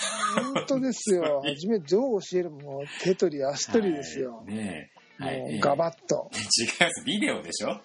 [0.54, 1.42] 本当ですよ。
[1.48, 4.54] 初めどう教えるもう手取り足取りですよはい。
[4.54, 5.24] ねえ。
[5.24, 5.60] はい。
[5.60, 6.30] ガバッと。
[6.36, 7.04] 違います。
[7.06, 7.82] ビデオでしょ？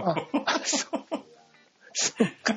[0.00, 1.00] あ、そう。
[1.92, 2.54] そうか。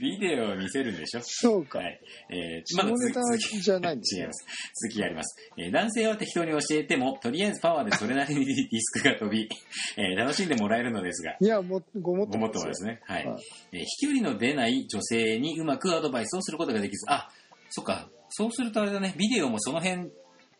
[0.00, 1.20] ビデオを見せるんでしょ？
[1.22, 1.84] そうかは。
[1.88, 2.00] い。
[2.30, 4.46] えー、下ネタ続きじゃないんですね違います。
[4.84, 5.36] 続きがあります。
[5.56, 9.48] えー男性は適当に教えても、とりあえずパワーでそれなりにディスクが飛び、
[9.96, 13.00] えー楽しんでもらえるのですが、いや、もごもっとごもっともですね。
[13.04, 13.26] はい。
[13.26, 17.30] はいえー飛距離の出ない女性にうまくアドバイスをすることができず、あ、
[17.70, 20.10] そっか、そうするとあれだね、ビデオもその辺、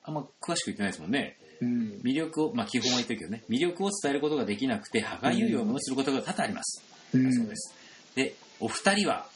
[0.03, 1.37] あんま詳しく言ってないですもんね。
[1.61, 2.01] うん。
[2.05, 6.83] 魅力を、まあ基本は言ってるけどね、魅力を伝えることができなくて、歯がゆい思いをすることが多々あります。
[7.15, 7.75] うんそうです。
[8.15, 9.27] で、お二人は、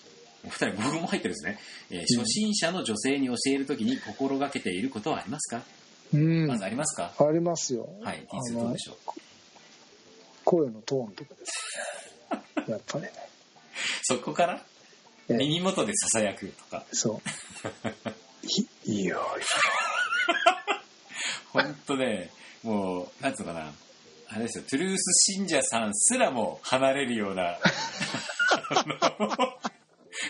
[0.44, 1.58] お二人、僕も入ってるんですね。
[1.90, 5.62] えー初心者の女性に教えるときに心がけていることはありますか、
[6.12, 6.46] うん。
[6.46, 7.12] まずありますか？
[7.18, 7.88] ありますよ。
[8.02, 9.10] はい、2どうでしょう？
[10.44, 11.78] 声のトーンとかです
[12.64, 12.64] ね。
[12.72, 13.12] やっぱりね。
[14.02, 14.62] そこから？
[15.28, 16.84] ええ耳元で囁くとか。
[16.92, 17.88] そう。
[18.88, 19.20] いいいよ。
[21.52, 22.30] ほんとね、
[22.62, 23.72] もう、なんつうのかな。
[24.28, 27.58] あれですよ、トゥルース信者さんすらも離れるような、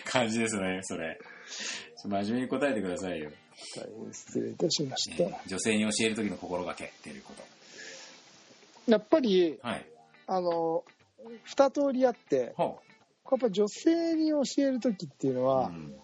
[0.06, 1.18] 感じですね、それ。
[2.04, 3.30] 真面目に答えてくださいよ。
[3.76, 5.24] 大変失礼いたしましえた。
[5.24, 7.42] ー女性に教える時の心がけっていうこと。
[8.90, 9.86] やっぱり、はい。
[10.26, 10.84] あの、
[11.44, 12.80] 二通りあって、ほ
[13.30, 15.44] やっぱ女性に教えるときっていうのう。
[15.44, 15.94] は、うん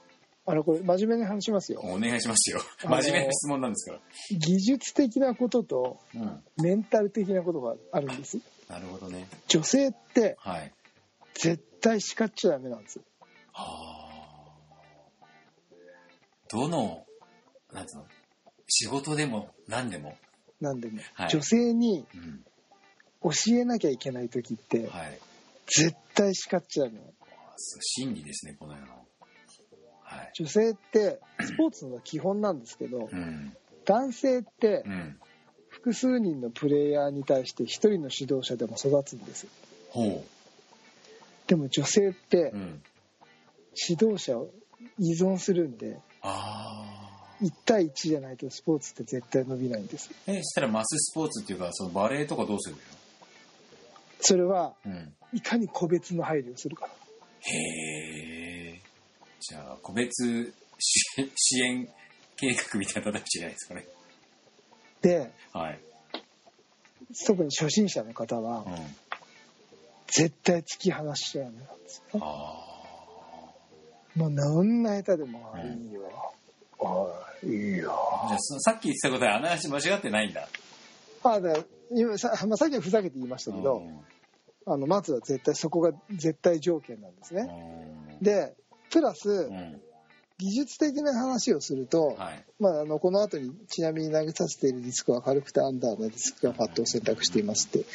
[0.48, 1.80] あの、これ真面目に話しますよ。
[1.82, 2.60] お願いしますよ。
[2.82, 4.00] 真面目な質問なんですから。
[4.38, 6.44] 技術的なこととうん。
[6.62, 8.38] メンタル的なことがあるんです。
[8.68, 9.28] なるほどね。
[9.48, 10.72] 女性ってはい。
[11.34, 13.00] 絶対叱っちゃダメなんです。
[13.52, 13.64] は
[15.22, 15.26] あ。
[16.48, 17.04] どの、
[17.72, 18.04] なんつうの？
[18.68, 20.16] 仕事でも何でも。
[20.60, 22.44] なんでも、はい女性にうん。
[23.22, 25.18] 教えなきゃいけないときってはい。
[25.66, 27.12] 絶対叱っちゃダメなの。
[27.56, 29.05] そう真理ですね、この世の。
[30.42, 30.44] はい。
[30.44, 33.56] 女性ってスポーツの基本なんですけど、うん。
[33.84, 35.16] 男性ってうん。
[35.68, 39.46] 複数人のプレイヤーに対して一人の指導者でも育つんです。
[39.90, 40.24] ほ
[41.46, 42.52] でも女性って。
[43.88, 44.48] 指導者を
[44.98, 47.44] 依存するんで、ああ。
[47.44, 50.10] 1対1じゃないとスポーツって絶対伸びないんです。
[50.26, 52.76] え、そしたらマススポーツっていうか、そのバレエとかどうする
[54.20, 55.14] それはのうん。
[55.34, 56.88] いかに個別の配慮をするか。
[57.40, 58.05] へえ。
[59.48, 61.00] じゃあ、個別支
[61.36, 61.88] 支援
[62.36, 63.86] 計画みたいな形じゃないですかね。
[65.02, 65.80] で、はい。
[67.26, 68.74] 特に初心者の方はうん。
[70.08, 72.20] 絶対突き放しちゃダメなんですよ。
[72.22, 72.76] あ
[74.16, 76.32] もうどんな下手でも、ういいよ。
[76.80, 77.92] あいいよ。
[78.24, 78.28] あ。
[78.28, 80.48] じゃさっき言ってたことはあの話間違ってないんだ。
[81.22, 81.56] あだ
[81.90, 83.82] 今さ、まあ、さっきはふざけて言いましたけど、
[84.66, 87.46] あのまずは絶対そこが絶対条件なんですうん。
[87.46, 88.18] ね。
[88.22, 88.54] で、
[88.90, 89.80] プラスうん。
[90.38, 92.44] 技術的な話をすると、はい。
[92.60, 97.86] まあ、あのこの後にちなみに投げさせているディスクは軽くてアンダーのディスクがパッドを選択していますって、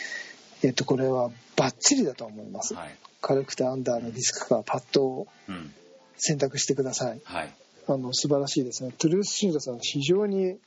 [0.64, 2.74] えっと、これはバッチリだと思います。
[2.74, 2.96] はい。
[3.22, 5.72] 軽くてアンダーのディスクかパッドをうん。
[6.18, 7.22] 選択してください。
[7.24, 7.54] はい。
[7.88, 8.92] あの素晴らしいですね。
[8.98, 10.58] トゥルース信者さん非常に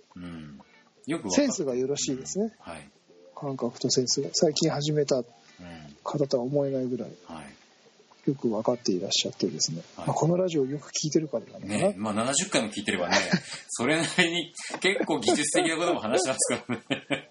[1.30, 2.52] センスがよろしいですね。
[2.60, 2.88] はい。
[3.36, 5.24] 感覚とセンスが最近始めたうん。
[6.02, 7.08] 方とは思えないぐらい。
[8.26, 13.16] よく分かっていらっしゃってですね、はいまあ、このラジオをよく聞いてるからなのかな、ねまあ70回も聞いてればね、
[13.68, 17.30] それなりに結構技術的なことも話してますからね。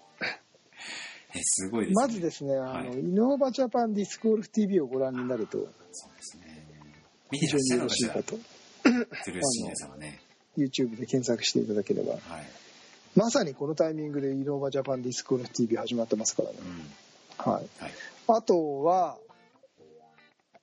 [1.36, 2.06] え、すごいですね。
[2.06, 5.58] まずですね、あはいのイノーバジャパンディスクゴルフ TV をご覧になると
[5.92, 6.64] そうですね。
[7.30, 10.20] 見て非常にらっしゃるのかしら、よろしいかとトゥルースシニアさんはね。
[10.56, 12.20] YouTube で検索していただければはい。
[13.16, 17.52] まさにこのタイミングでイノーバジャパンディスクゴルフ TV 始まってますからね、うん。
[17.52, 17.92] はい、はい。
[18.28, 19.18] あとは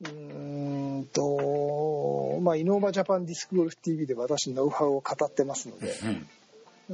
[0.01, 6.27] うーんと、まあ、イノーバジャパンディスクゴルフ TV で私のノウハウを語ってますのでうん。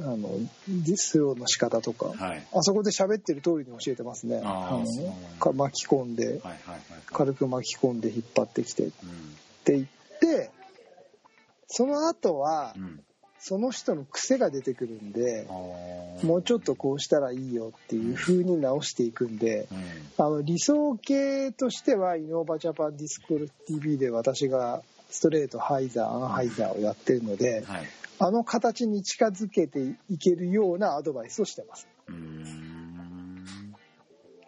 [0.16, 0.28] の
[0.68, 2.46] ディスクスローの仕方とかはい。
[2.52, 6.80] あそこで喋ってる通りに教えてますねのあーそうか巻き込んではいはいはい。
[7.06, 8.92] 軽く巻き込んで引っ張ってきてっうん。
[9.64, 9.86] て言っ
[10.20, 10.50] て
[11.66, 13.00] その後はうん。
[13.40, 15.46] その人の癖が出てくるんで
[16.22, 20.24] もうちょっとこうしたらいいよっていう風に直していくんでうん。
[20.24, 27.86] あの理想形としてはイノーバジャパンディスクゴルフ TV で私がストレートハイザーアンハイザーをやってるのではい。
[28.20, 29.78] あの形に近づけて
[30.10, 31.86] いけるようなアドバイスをしてます。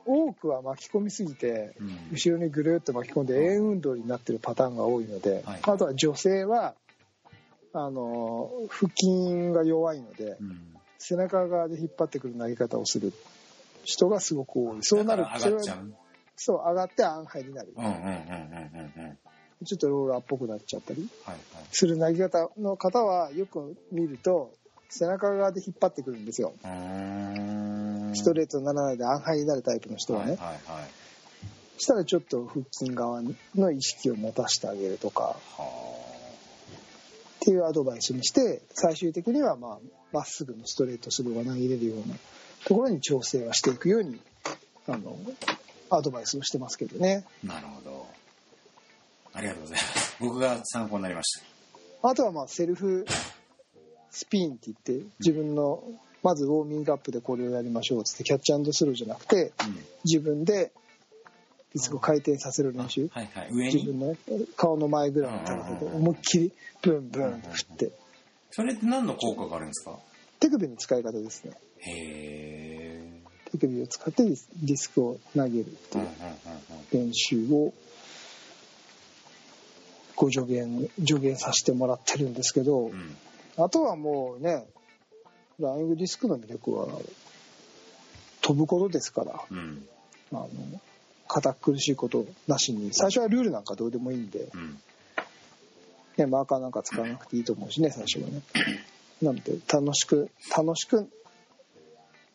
[0.05, 6.74] 多くは巻き込みすぎてうん後ろにぐるっと巻き込んで円運動になってるパターンが多いので、はいあとは女性は
[7.72, 10.70] あの腹筋が弱いのでうん。
[11.00, 13.14] 背中側で引っ張ってくる投げ方をする
[13.84, 15.94] 人がすごく多いそうなるだから上がっちゃそう。
[16.36, 17.72] そう上がってアンハイになる。
[19.64, 21.08] ちょっとローラーっぽくなっちゃったり。
[21.72, 24.52] する投げ方の方はよく見ると
[24.90, 30.56] 背中側で引っ張ってくるんですよストレートにならないでアンハイになるタイプの人はね、はいはいはい。
[31.76, 33.22] そしたらちょっと腹筋側
[33.54, 35.22] の意識を持たせてあげるとか
[35.56, 35.89] は
[37.41, 39.78] っていうアドバイスにして最終的にはまあ
[40.12, 42.14] まっすぐのストレートスローが投げれるような
[42.66, 44.20] ところに調整はしていくように
[44.86, 45.16] あの
[45.91, 47.47] アドバイスをしてますけどねあ。
[47.47, 48.07] なるほど。
[49.32, 50.16] ありがとうございます。
[50.20, 52.09] 僕が参考になりました。
[52.09, 53.07] あとはまあセルフ
[54.11, 55.82] スピンって言って自分の
[56.22, 59.78] まずウォーミングアップでこれをやりましょうっつってキャッチアンドスローじゃなくてうん。
[60.05, 60.72] 自分で
[61.72, 63.08] ディスクを回転させる練習？
[63.12, 63.48] はいはい。
[63.52, 63.74] 上に？
[63.74, 64.16] 自分の
[64.56, 66.52] 顔の前ぐらいの高さで思いっきり
[66.82, 67.92] ブンブン振って
[68.50, 69.98] それって何の効果があるんですか？
[70.40, 73.20] 手首の使い方ですねへえ。
[73.52, 76.08] 手首を使ってディスクを投げるってうんいう
[76.92, 77.72] 練習を
[80.16, 82.92] ご助言助言させてもらってるんですけどうん。
[82.92, 83.16] うん。
[83.64, 84.64] あとはもうね
[85.60, 86.86] ライングディスクの魅力は
[88.40, 89.86] 飛ぶことですからうん。
[90.32, 90.48] あの
[91.32, 94.80] 堅苦しいことなしに最初はルールなんかどうでもいいんで、うん。
[96.16, 98.42] ね、マーカーなんか使わなくていいと思うしね最初はね
[99.22, 101.08] なので楽しく楽しく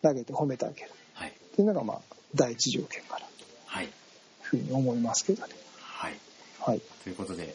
[0.01, 1.29] 投げて褒めてあげるはい。
[1.29, 2.01] っていうのがまあ
[2.33, 3.25] 第一条件かな
[3.65, 3.89] はい。
[4.49, 6.13] というふうに思いますけどねはい。
[6.59, 7.53] はいということで、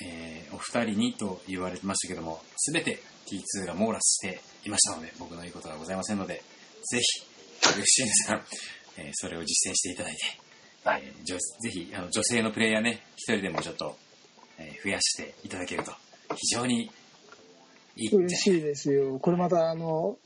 [0.00, 6.42] えーお二人にと言われてましたけども、すべて T2 が網羅していましたので、僕の言うことはございませんので、
[6.90, 7.22] ぜひ、
[7.62, 8.42] 吉野さん、
[8.98, 10.18] えーそれを実践していただいて、
[10.86, 13.96] えー女ぜひあの女性のプレイヤーね、一人でもちょっと、
[14.58, 15.92] えー増やしていただけると、
[16.34, 16.90] 非常に
[17.96, 19.18] いい嬉しいですよ。
[19.18, 20.16] これまたあの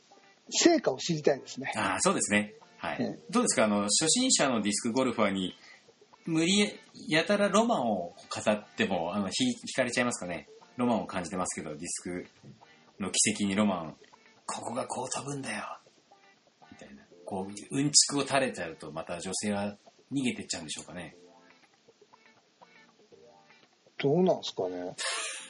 [0.50, 1.72] 成果を知りたいですね。
[1.76, 2.54] ああ、そうですね。
[2.78, 2.98] はい。
[3.00, 3.64] ねどうですか？
[3.64, 5.54] あの、初心者のディスクゴルファーに、
[6.24, 6.78] 無理
[7.08, 8.16] やたらロマンを語
[8.50, 10.48] っても、あの、ひ惹かれちゃいますかね？
[10.76, 12.26] ロマンを感じてますけど、ディスク
[13.00, 13.96] の奇跡にロマン、
[14.46, 15.64] ここがこう飛ぶんだよ。
[16.70, 17.02] みたいな。
[17.24, 19.76] こう、うんちくを垂れちゃうと、また女性は
[20.12, 21.16] 逃げてっちゃうんでしょうかね。
[23.98, 24.94] どうなんですかね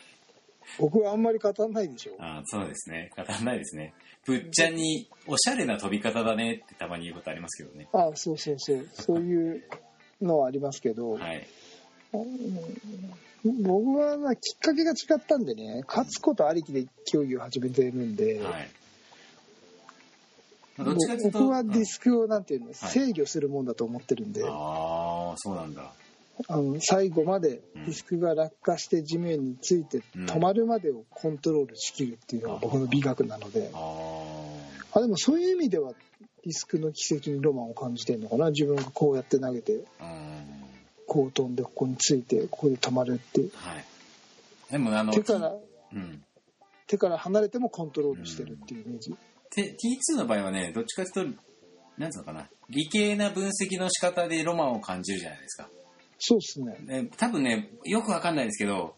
[0.79, 3.11] 僕はあんまり語らないでしょああ、そうですね。
[3.17, 3.95] 語らないですね。
[4.25, 7.89] ぶっちゃんに、おしゃれな飛び方だねってたまに言うことありますけどね。
[7.93, 9.65] あそうそうそうそういう
[10.21, 11.47] のはありますけど、はい。
[13.63, 18.69] 僕はまあきっかけが違ったんでね勝つことありきで競技を始めてるんで、はい。
[20.79, 22.75] どっちかというと僕はディスクをなんていうの、はい。
[22.75, 25.93] 制御するもんだと思ってるんで、ああ、そうなんだ。
[26.49, 27.85] あの最後までうん。
[27.87, 30.27] ディスクが落下して地面についてうん。
[30.27, 33.79] 止まるまでをコントロールしきるっていうのが僕の美学なので、あ
[34.93, 35.93] あでもそういう意味では
[36.45, 38.51] ディスクの奇跡にロマンを感じてるのかな。
[38.51, 39.85] 自分がこうやって投げて。
[41.09, 43.41] こう飛んでここについてここで止まるって。
[43.55, 43.85] はい。
[44.73, 45.55] でもあの、手から
[45.93, 46.23] うん。
[46.87, 49.17] 手から離れてもコントロールしてるっていうイメージ、て
[49.63, 51.43] T2 の場合はね、どっちかというと、
[51.99, 55.69] なんつうのかな、理系な分析の仕方でロマンを感じるじゃないですか。
[56.19, 58.97] そうですねね多分ね、よくわかんないですけど、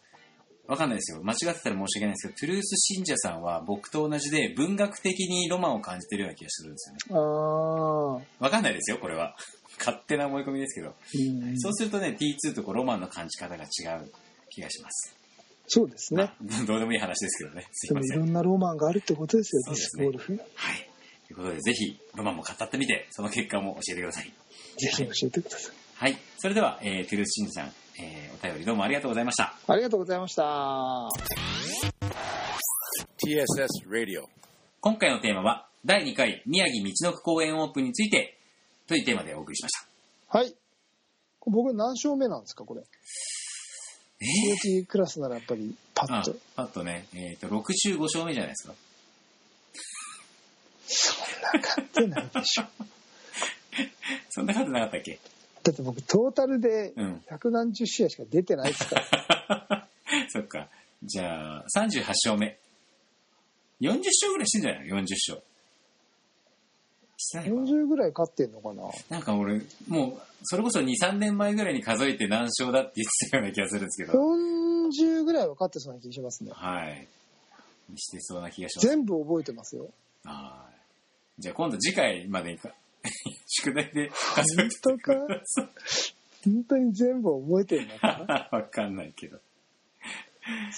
[0.68, 1.22] わかんないですよ。
[1.22, 7.00] 間違ってたら申し訳ないですけど、トゥルース信者さんは僕と同じで文学的にロマンを感じてるような気がするんですよね。
[7.10, 9.34] ああわかんないですよ、これは。
[9.78, 10.88] 勝手な思い込みですけど。
[10.88, 14.12] うんそうするとね、T2 とこうロマンの感じ方が違う
[14.50, 15.17] 気がします。
[15.68, 17.68] そうですねまあ どうでもいい話ですけどね。
[17.72, 18.30] すいませんでもいろ。
[18.30, 20.88] んなロマンがあるってことですよディスクゴルフぜはい。
[21.26, 24.32] ということで、ぜひ、ロマンも語ってみて、その結果も教えてください。
[24.78, 26.18] ひ教えてくださいはい。
[26.38, 29.54] それでは、えー、トゥルース信者さん、えー、お便りどうもありがとうございました。
[29.66, 30.42] ありがとうございました
[33.26, 34.24] TSS Radio.
[34.80, 38.38] 今回のテーマは、第2回宮城みちのく公園オープンについて、
[38.86, 39.72] というテーマでお送りしまし
[40.30, 40.38] た。
[40.38, 40.54] はい
[41.46, 42.82] 僕何勝目なんですかこれ？
[44.20, 44.24] え
[44.82, 48.74] CH クラスならやっぱりパッあと、パッとね、えっ、と、65勝目じゃないですか。
[51.62, 52.64] 勝ってないでしょ
[54.30, 55.18] そんな数なかったっけ？
[55.62, 57.22] だって僕トータルでうん。
[57.28, 58.96] 百何十試合しか出てないですか
[59.48, 59.88] ら
[60.30, 60.68] そっか。
[61.04, 62.58] じゃあ、38勝目。
[63.80, 65.42] 40勝ぐらいしてんじゃないの ?40 勝。
[67.18, 68.84] してないかな40ぐらい勝ってんのかな？
[69.10, 74.18] なんか俺、もう、それこそ2、3年前ぐらいに数えて何勝だって言ってたような気がするんですけど。
[74.18, 76.52] 40ぐらいは勝ってそうな気がしますね。
[76.54, 77.06] はい。
[77.96, 78.88] してそうな気がします。
[78.88, 79.88] 全部覚えてますよ。
[80.24, 80.64] は
[81.38, 81.42] い。
[81.42, 82.72] じゃあ今度次回までにか、
[83.48, 85.12] 宿題で数え本て当か？
[86.44, 88.48] 本当に全部覚えてんのかな？
[88.58, 89.38] わかんないけど。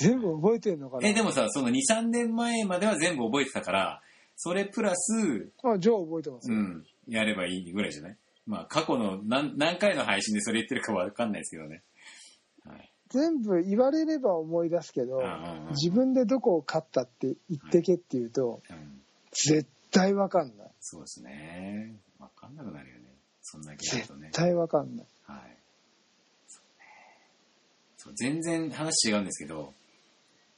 [0.00, 1.08] 全部覚えてんのかな？
[1.08, 4.02] え、でもさ、その2、3年前までは全部覚えてたから、
[4.42, 6.56] それプラス、あ、じゃあ覚えてますよ。
[6.56, 8.16] うん、やればいいぐらいじゃない？
[8.46, 11.82] まあ、過去の何何回の配信でそれ言ってるかわかんないですけどね。
[12.64, 12.90] はい。
[13.10, 15.20] 全部言われれば思い出すけど
[15.72, 20.70] 自分でどこを勝ったって言ってけって言うと、うん、絶対わかんない。
[20.80, 21.96] そうですね。
[22.18, 23.02] わかんなくなるよね。
[23.42, 24.38] そんだけやるとね絶。
[24.38, 25.06] 対わかんない。
[25.26, 25.56] はい。
[26.48, 26.86] そうね。
[27.98, 29.74] そう、全然話違うんですけど、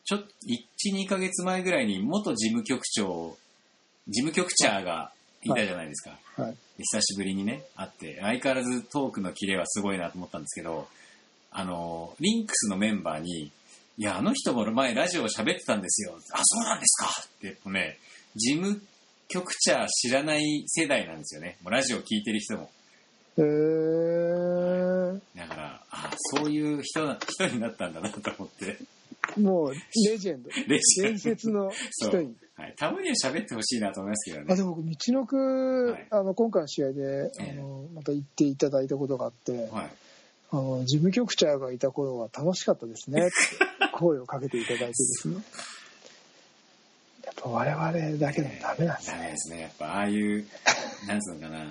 [0.04, 3.36] ちょっと、1、2ヶ月前ぐらいに元事務局長、
[4.08, 6.18] 事務局長がいたじゃないですか。
[6.42, 6.56] はい。
[6.78, 10.88] 久しぶりにね、会って、相変わらずトークのキレはすごいなと思ったんですけど、
[11.50, 13.50] あの、リンクスのメンバーに、
[13.98, 16.18] いや、あの人も前ラジオ喋ってたんですよ。
[16.32, 17.98] あ、そうなんですかって、ね、
[18.34, 18.82] 事務
[19.28, 21.58] 局長知らない世代なんですよね。
[21.62, 22.70] もうラジオ聞いてる人も。
[23.38, 24.61] へー。
[25.36, 28.78] だから、あそういう人な人になったんだなと思って、
[29.38, 30.50] もう、レジェンド。
[30.66, 32.36] レジェンド伝説の人に。
[32.54, 34.56] はい、たまには喋ってほしいなと思いますけどあ、ね。
[34.56, 39.90] でも僕、道のく、はいあの、今回の試合で、あええの、また行っていただいたことがあって、はい。
[40.50, 43.30] あの、事務局長がいた頃は楽しかったですね
[43.94, 45.36] 声をかけていただいてですね。
[47.24, 49.16] やっぱ我々だけでもダメなんですね。
[49.16, 49.60] ダメですね。
[49.60, 50.46] やっぱ、ああいう、
[51.08, 51.66] なんつうのかな。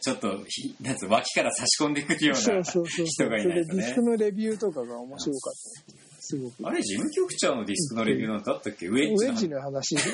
[0.00, 3.06] ちょっと、ひなんつう脇から差し込んでくるようなそうそうそうそう。
[3.06, 4.02] 人がいないとねそれでディスク。
[4.02, 5.58] のレビューとかが面白かった。
[6.20, 6.54] すごく。
[6.68, 8.86] あれ、事務局長のディスクのレビューなんてあったっけ？
[8.86, 9.96] ウェッジの話。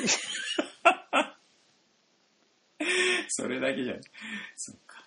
[3.29, 4.01] それだけじゃん。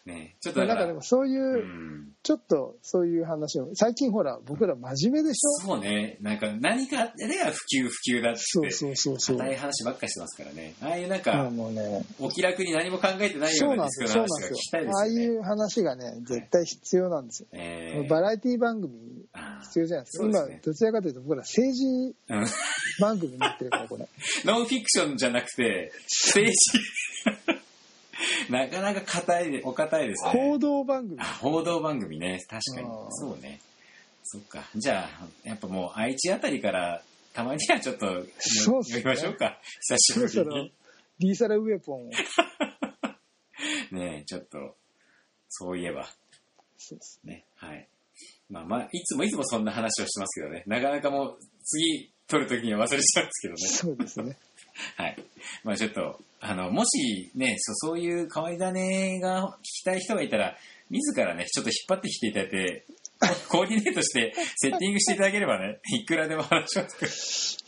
[0.06, 2.12] ねちょっとから、んかでもそういうう、ん。
[2.22, 5.66] ちょっとそういう話を、最近ほら、僕ら真面目でしょ？
[5.66, 6.16] そうね。
[6.20, 9.38] なんか、何かあれが普及普及だって、そうそうそうそう。
[9.38, 10.74] 硬い話ばっかりしてますからね。
[10.82, 14.56] ああいうなんあか、もうね、お気楽に何も考えてないよそううなディスなんですよ、クの話がですよ。
[14.56, 14.92] きたいですよね。
[14.94, 17.48] ああいう話がね、絶対必要なんですよ。
[17.52, 18.92] えーバラエティ番組
[19.62, 20.46] 必要じゃないですか。
[20.46, 22.46] ね、どちらかというと僕ら政治うん
[23.00, 24.08] 番組になってるから、これ。
[24.44, 25.92] ノンフィクションじゃなくて、
[26.26, 27.57] 政治。
[28.50, 30.30] なかなか硬いで、お堅いですね。
[30.30, 31.24] 報道番組あ。
[31.24, 32.40] 報道番組ね。
[32.48, 33.60] 確かにそうね。
[34.24, 34.62] そっか。
[34.74, 39.60] じゃあ、やっぱもう愛知あたりから、たまにはちょっと、そうましょうか。
[39.80, 40.72] 久しぶりに。
[41.18, 42.10] リーサルウェポンを。
[43.92, 44.76] ねちょっと、
[45.48, 46.08] そういえば。
[46.76, 47.44] そうですね。
[47.56, 47.88] はい。
[48.50, 50.62] まあまあ、いつもいつもそんな話をしてますけどね。
[50.66, 53.58] なかなかもう、次撮るときには忘れちゃうんですけどね。
[53.58, 54.36] そうですね。
[54.96, 55.16] はい。
[55.64, 60.56] まあちょっと、あの、もしね、そそういう変わり種が聞きたい人がいたら、
[60.90, 62.84] 自らね、ちょっと引っ張ってきていただいて、
[63.48, 67.58] コーディネートしてセッティングしていただければね、いくらでも話します。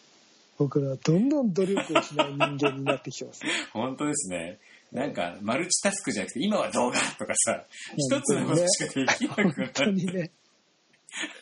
[0.58, 3.50] 僕らはどんどん努力をしない人間になってきてますね。
[3.72, 4.58] 本当ですね。
[4.92, 7.64] なんか、マルチタスクじゃなくて、今は動画とかさ、
[7.96, 9.92] 一つのことしかできな本くな当る。
[9.92, 10.30] にね、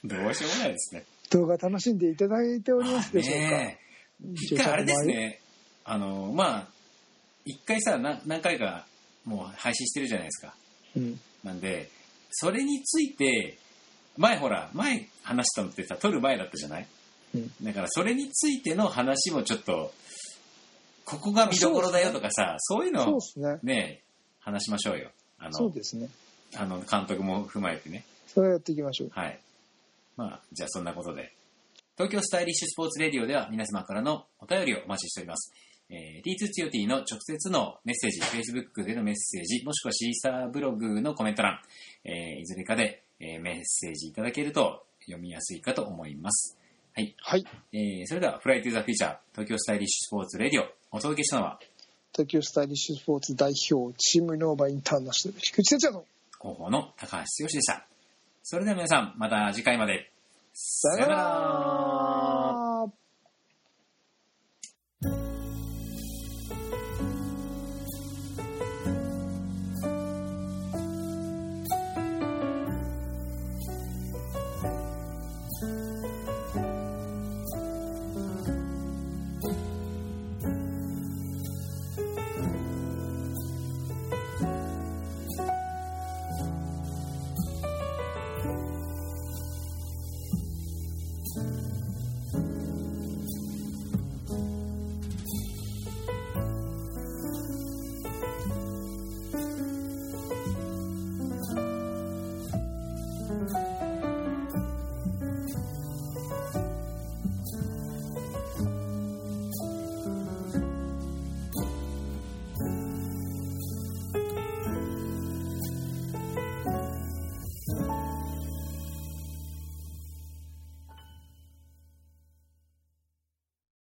[0.04, 1.04] どうしようもないですね。
[1.30, 3.72] 動画楽しんでいただいておりますでしょうか。
[4.34, 5.40] 一回あれですね、
[5.90, 6.66] あの、まあ、
[7.44, 8.86] 一回さ、な何回か
[9.24, 10.54] もう配信してるじゃないですか。
[10.96, 11.20] うん。
[11.42, 11.90] なんで、
[12.30, 13.58] それについて、
[14.18, 16.86] 前ほら、前話したのってさ、撮る前だったじゃない？
[17.34, 19.92] うんだからそれについての話もちょっと、
[21.04, 23.58] ここが見どころだよとかさ、そういうのをね。
[23.62, 24.02] ね、
[24.40, 25.10] 話しましょうよ。
[25.38, 26.10] あの、そうですね。
[26.56, 28.04] あの監督も踏まえてね。
[28.26, 29.10] それをやっていきましょう。
[29.12, 29.38] はい。
[30.16, 31.32] まあ、じゃあそんなことで。
[31.96, 35.52] 東京スタイリッシュスポーツレディオでは皆様からのお便りをお待ちしております。
[35.90, 41.60] えー、T2TOT の直接のメッセージ、Facebook でのメッセージ、もしくはシーサーブログのコメント欄、
[42.04, 46.58] えーいずれかで、えーメッセージいただけると読みやすいかと思います。
[46.94, 47.14] はい。
[47.18, 47.44] はい。
[47.72, 51.58] えーそれでは、フライトゥーザフューチャー、東京スタイリッシュスポーツレディオ、お届けしたのは、
[52.12, 56.06] 東京スタイリッシュスポーツ代表、チームノーバインターナショナル、菊池哲也と、
[56.40, 57.86] 広報の高橋剛でした。
[58.42, 60.10] それでは皆さん、また次回まで。
[60.52, 61.97] さよなら